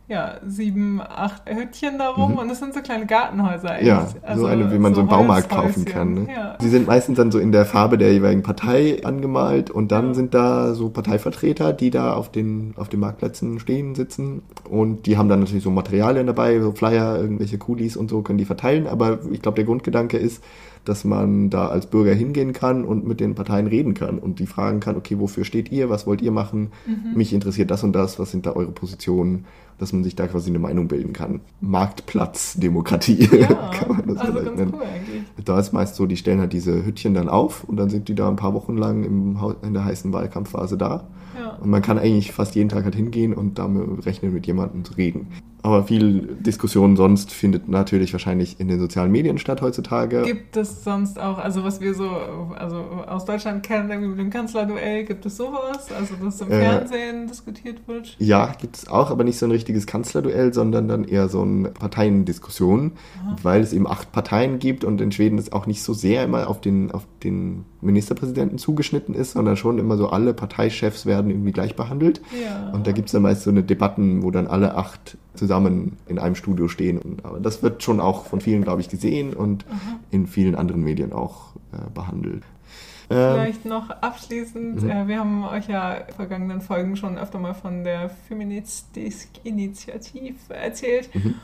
[0.09, 2.39] ja, sieben, acht Hütchen darum mhm.
[2.39, 3.89] und das sind so kleine Gartenhäuser eigentlich.
[3.89, 6.15] Ja, also so eine, wie man so, so im Baumarkt kaufen kann.
[6.15, 6.29] Ne?
[6.33, 6.57] Ja.
[6.61, 10.33] Sie sind meistens dann so in der Farbe der jeweiligen Partei angemalt und dann sind
[10.33, 15.29] da so Parteivertreter, die da auf den, auf den Marktplätzen stehen, sitzen und die haben
[15.29, 19.19] dann natürlich so Materialien dabei, so Flyer, irgendwelche Kulis und so können die verteilen, aber
[19.33, 20.43] ich glaube, der Grundgedanke ist,
[20.85, 24.47] dass man da als Bürger hingehen kann und mit den Parteien reden kann und die
[24.47, 27.17] fragen kann, okay, wofür steht ihr, was wollt ihr machen, mhm.
[27.17, 29.47] mich interessiert das und das, was sind da eure Positionen,
[29.79, 31.41] dass man sich da quasi eine Meinung bilden kann.
[31.61, 34.75] Marktplatzdemokratie ja, kann man das also vielleicht nennen.
[34.75, 34.87] Cool
[35.47, 38.15] da ist meist so, die stellen halt diese Hütchen dann auf und dann sind die
[38.15, 41.07] da ein paar Wochen lang im, in der heißen Wahlkampfphase da.
[41.39, 41.57] Ja.
[41.57, 44.95] Und man kann eigentlich fast jeden Tag halt hingehen und damit rechnen, mit jemandem zu
[44.95, 45.29] reden.
[45.63, 50.23] Aber viel Diskussion sonst findet natürlich wahrscheinlich in den sozialen Medien statt heutzutage.
[50.23, 52.09] Gibt es sonst auch, also was wir so
[52.57, 55.91] also aus Deutschland kennen, irgendwie mit dem Kanzlerduell, gibt es sowas?
[55.93, 58.15] Also dass im äh, Fernsehen diskutiert wird?
[58.21, 61.71] Ja, gibt es auch, aber nicht so ein richtiges Kanzlerduell, sondern dann eher so eine
[61.71, 62.93] Parteiendiskussion,
[63.25, 63.37] Aha.
[63.43, 66.49] weil es eben acht Parteien gibt und in Schweden es auch nicht so sehr immer
[66.49, 71.51] auf den, auf den Ministerpräsidenten zugeschnitten ist, sondern schon immer so alle Parteichefs werden irgendwie
[71.51, 72.21] gleich behandelt.
[72.41, 72.71] Ja.
[72.73, 76.21] Und da gibt es dann meist so eine Debatten, wo dann alle acht zusammen in
[76.21, 77.19] einem Studio stehen.
[77.25, 79.99] Aber das wird schon auch von vielen, glaube ich, gesehen und Aha.
[80.13, 82.45] in vielen anderen Medien auch äh, behandelt.
[83.09, 84.91] Vielleicht ähm, noch abschließend, mhm.
[84.91, 91.15] äh, wir haben euch ja in vergangenen Folgen schon öfter mal von der Feministisch-Initiative erzählt.
[91.15, 91.37] Mhm.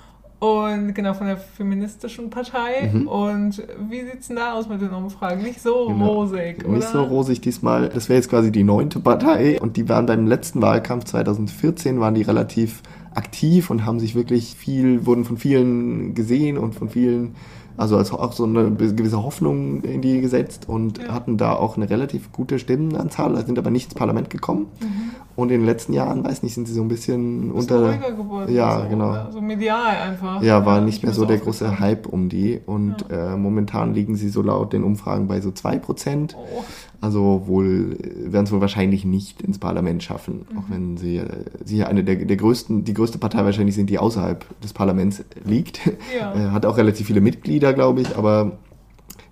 [0.42, 2.90] Und genau, von der feministischen Partei.
[2.92, 3.06] Mhm.
[3.06, 5.40] Und wie sieht es denn da aus mit den Umfragen?
[5.40, 6.14] Nicht so genau.
[6.14, 7.88] rosig, Nicht so rosig diesmal.
[7.88, 9.60] Das wäre jetzt quasi die neunte Partei.
[9.60, 12.82] Und die waren beim letzten Wahlkampf 2014, waren die relativ
[13.14, 17.36] aktiv und haben sich wirklich viel, wurden von vielen gesehen und von vielen,
[17.76, 21.12] also als auch so eine gewisse Hoffnung in die gesetzt und ja.
[21.12, 24.66] hatten da auch eine relativ gute Stimmenanzahl, sind aber nicht ins Parlament gekommen.
[24.80, 25.10] Mhm.
[25.34, 28.12] Und in den letzten Jahren, weiß nicht, sind sie so ein bisschen, ein bisschen unter.
[28.14, 29.30] Geworden, ja, so, genau.
[29.30, 30.42] So medial einfach.
[30.42, 32.60] Ja, war ja, nicht mehr so der große Hype um die.
[32.66, 33.32] Und ja.
[33.32, 36.34] äh, momentan liegen sie so laut den Umfragen bei so 2%.
[36.36, 36.64] Oh.
[37.02, 40.58] Also wohl werden es wohl wahrscheinlich nicht ins Parlament schaffen, mhm.
[40.58, 41.20] auch wenn sie,
[41.64, 45.80] sie eine der, der größten, die größte Partei wahrscheinlich sind, die außerhalb des Parlaments liegt.
[46.18, 46.22] Ja.
[46.32, 48.58] Äh, hat auch relativ viele Mitglieder, glaube ich, aber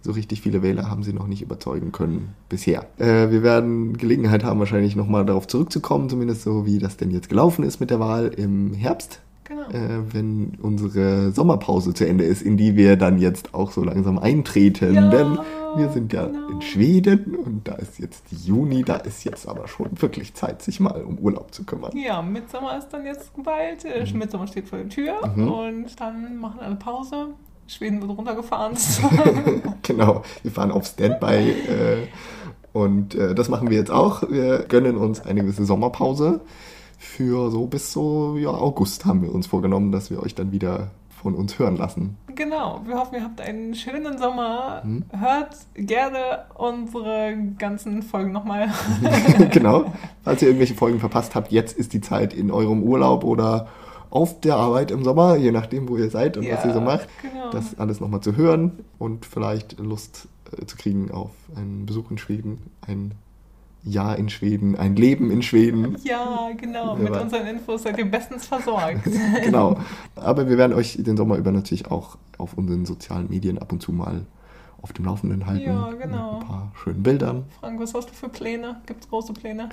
[0.02, 2.86] so richtig viele Wähler haben sie noch nicht überzeugen können bisher.
[2.98, 7.28] Äh, wir werden Gelegenheit haben, wahrscheinlich nochmal darauf zurückzukommen, zumindest so wie das denn jetzt
[7.28, 9.20] gelaufen ist mit der Wahl im Herbst.
[9.50, 9.68] Genau.
[9.70, 14.16] Äh, wenn unsere Sommerpause zu Ende ist, in die wir dann jetzt auch so langsam
[14.16, 14.94] eintreten.
[14.94, 15.38] Ja, denn
[15.74, 16.50] wir sind ja genau.
[16.50, 20.78] in Schweden und da ist jetzt Juni, da ist jetzt aber schon wirklich Zeit, sich
[20.78, 21.90] mal um Urlaub zu kümmern.
[21.96, 23.84] Ja, Mitsommer ist dann jetzt bald.
[23.84, 24.18] Mhm.
[24.20, 25.50] Mitsommer steht vor der Tür mhm.
[25.50, 27.30] und dann machen alle Pause.
[27.66, 28.76] Schweden wird runtergefahren.
[29.82, 31.26] genau, wir fahren auf Standby.
[31.26, 32.06] Äh,
[32.72, 34.30] und äh, das machen wir jetzt auch.
[34.30, 36.40] Wir gönnen uns eine gewisse Sommerpause.
[37.02, 40.90] Für so bis so ja, August haben wir uns vorgenommen, dass wir euch dann wieder
[41.22, 42.18] von uns hören lassen.
[42.34, 44.82] Genau, wir hoffen, ihr habt einen schönen Sommer.
[44.82, 45.04] Hm?
[45.10, 48.68] Hört gerne unsere ganzen Folgen nochmal.
[49.50, 49.94] genau,
[50.24, 53.68] falls ihr irgendwelche Folgen verpasst habt, jetzt ist die Zeit in eurem Urlaub oder
[54.10, 56.82] auf der Arbeit im Sommer, je nachdem, wo ihr seid und ja, was ihr so
[56.82, 57.50] macht, genau.
[57.50, 62.18] das alles nochmal zu hören und vielleicht Lust äh, zu kriegen auf einen Besuch in
[62.18, 63.12] Schweden, ein
[63.82, 65.96] Jahr in Schweden, ein Leben in Schweden.
[66.04, 66.96] Ja, genau.
[66.96, 69.04] Mit unseren Infos seid ihr bestens versorgt.
[69.44, 69.78] genau.
[70.16, 73.80] Aber wir werden euch den Sommer über natürlich auch auf unseren sozialen Medien ab und
[73.80, 74.26] zu mal
[74.82, 75.64] auf dem Laufenden halten.
[75.64, 76.34] Ja, genau.
[76.34, 77.44] Mit ein paar schönen Bildern.
[77.60, 78.80] Frank, was hast du für Pläne?
[78.86, 79.68] Gibt es große Pläne?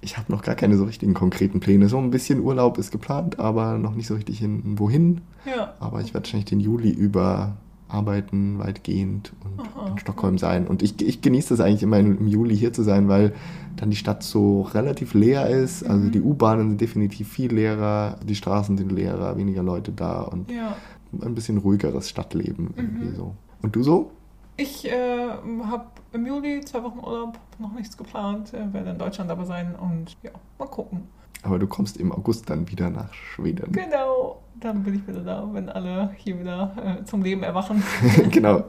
[0.00, 1.88] Ich habe noch gar keine so richtigen konkreten Pläne.
[1.88, 5.22] So ein bisschen Urlaub ist geplant, aber noch nicht so richtig hin, wohin.
[5.46, 5.74] Ja.
[5.80, 7.56] Aber ich werde wahrscheinlich den Juli über
[7.92, 9.88] arbeiten weitgehend und Aha.
[9.88, 10.66] in Stockholm sein.
[10.66, 13.34] Und ich, ich genieße das eigentlich immer im Juli hier zu sein, weil
[13.76, 15.84] dann die Stadt so relativ leer ist.
[15.84, 16.12] Also mhm.
[16.12, 20.76] die U-Bahnen sind definitiv viel leerer, die Straßen sind leerer, weniger Leute da und ja.
[21.20, 22.74] ein bisschen ruhigeres Stadtleben mhm.
[22.76, 23.34] irgendwie so.
[23.60, 24.10] Und du so?
[24.56, 25.28] Ich äh,
[25.64, 29.74] habe im Juli zwei Wochen Urlaub, noch nichts geplant, äh, werde in Deutschland aber sein
[29.74, 31.08] und ja, mal gucken.
[31.42, 33.72] Aber du kommst im August dann wieder nach Schweden.
[33.72, 37.82] Genau, dann bin ich wieder da, wenn alle hier wieder äh, zum Leben erwachen.
[38.30, 38.64] genau.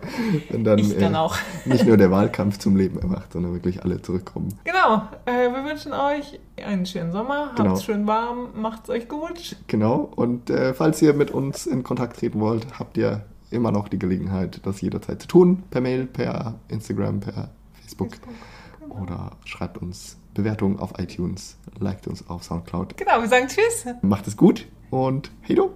[0.50, 1.38] Wenn dann, ich dann äh, auch.
[1.66, 4.58] nicht nur der Wahlkampf zum Leben erwacht, sondern wirklich alle zurückkommen.
[4.64, 5.04] Genau.
[5.26, 7.52] Äh, wir wünschen euch einen schönen Sommer.
[7.56, 7.70] Genau.
[7.70, 9.56] Habt es schön warm, macht's euch gut.
[9.68, 10.12] Genau.
[10.16, 13.22] Und äh, falls ihr mit uns in Kontakt treten wollt, habt ihr
[13.52, 15.64] immer noch die Gelegenheit, das jederzeit zu tun.
[15.70, 17.50] Per Mail, per Instagram, per
[17.82, 18.14] Facebook.
[18.14, 18.34] Facebook
[18.80, 19.02] genau.
[19.04, 22.98] Oder schreibt uns Bewertung auf iTunes, liked uns auf Soundcloud.
[22.98, 23.86] Genau, wir sagen Tschüss.
[24.02, 25.72] Macht es gut und hey du.